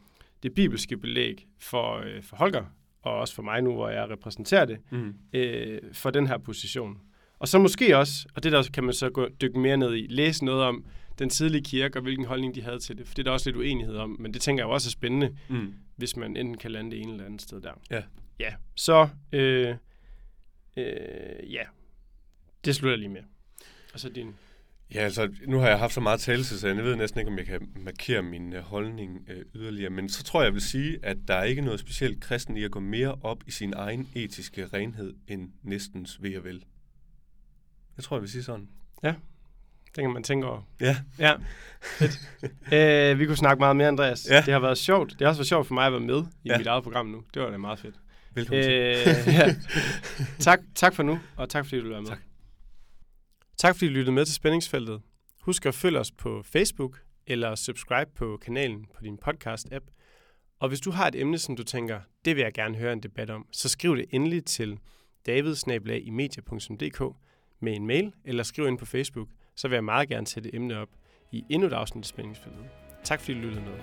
[0.43, 2.65] det bibelske belæg for, øh, for Holger,
[3.01, 5.13] og også for mig nu, hvor jeg repræsenterer det, mm.
[5.33, 6.97] øh, for den her position.
[7.39, 10.07] Og så måske også, og det der kan man så gå, dykke mere ned i,
[10.09, 10.85] læse noget om
[11.19, 13.07] den tidlige kirke og hvilken holdning de havde til det.
[13.07, 15.37] For det er der også lidt uenighed om, men det tænker jeg også er spændende,
[15.49, 15.73] mm.
[15.95, 17.71] hvis man enten kan lande det ene eller andet sted der.
[17.91, 18.03] Ja.
[18.39, 19.75] Ja, så øh,
[20.77, 21.63] øh, ja,
[22.65, 23.21] det slutter jeg lige med.
[23.93, 24.35] Og så din...
[24.93, 27.37] Ja, altså, nu har jeg haft så meget talelse, så jeg ved næsten ikke, om
[27.37, 29.89] jeg kan markere min øh, holdning øh, yderligere.
[29.89, 32.63] Men så tror jeg, jeg vil sige, at der er ikke noget specielt kristen i
[32.63, 36.63] at gå mere op i sin egen etiske renhed end næstens ved og vel.
[37.97, 38.67] Jeg tror, jeg vil sige sådan.
[39.03, 39.13] Ja,
[39.95, 40.61] det kan man tænke over.
[40.81, 40.97] Ja.
[41.19, 41.33] Ja.
[42.71, 44.27] Æ, vi kunne snakke meget mere, Andreas.
[44.29, 44.41] Ja.
[44.45, 45.11] Det har været sjovt.
[45.11, 46.57] Det har også været sjovt for mig at være med i ja.
[46.57, 47.23] mit eget program nu.
[47.33, 47.95] Det var da meget fedt.
[48.33, 48.73] Velkommen til.
[49.39, 49.55] ja.
[50.39, 52.09] tak, tak for nu, og tak fordi du var med.
[52.09, 52.19] Tak.
[53.61, 55.01] Tak fordi du lyttede med til Spændingsfeltet.
[55.41, 59.85] Husk at følge os på Facebook, eller subscribe på kanalen på din podcast-app.
[60.59, 63.03] Og hvis du har et emne, som du tænker, det vil jeg gerne høre en
[63.03, 64.79] debat om, så skriv det endelig til
[65.25, 67.15] davidsnabelag.media.dk
[67.59, 70.77] med en mail, eller skriv ind på Facebook, så vil jeg meget gerne sætte emne
[70.77, 70.89] op
[71.31, 72.65] i endnu et afsnit af Spændingsfeltet.
[73.03, 73.73] Tak fordi du lyttede med.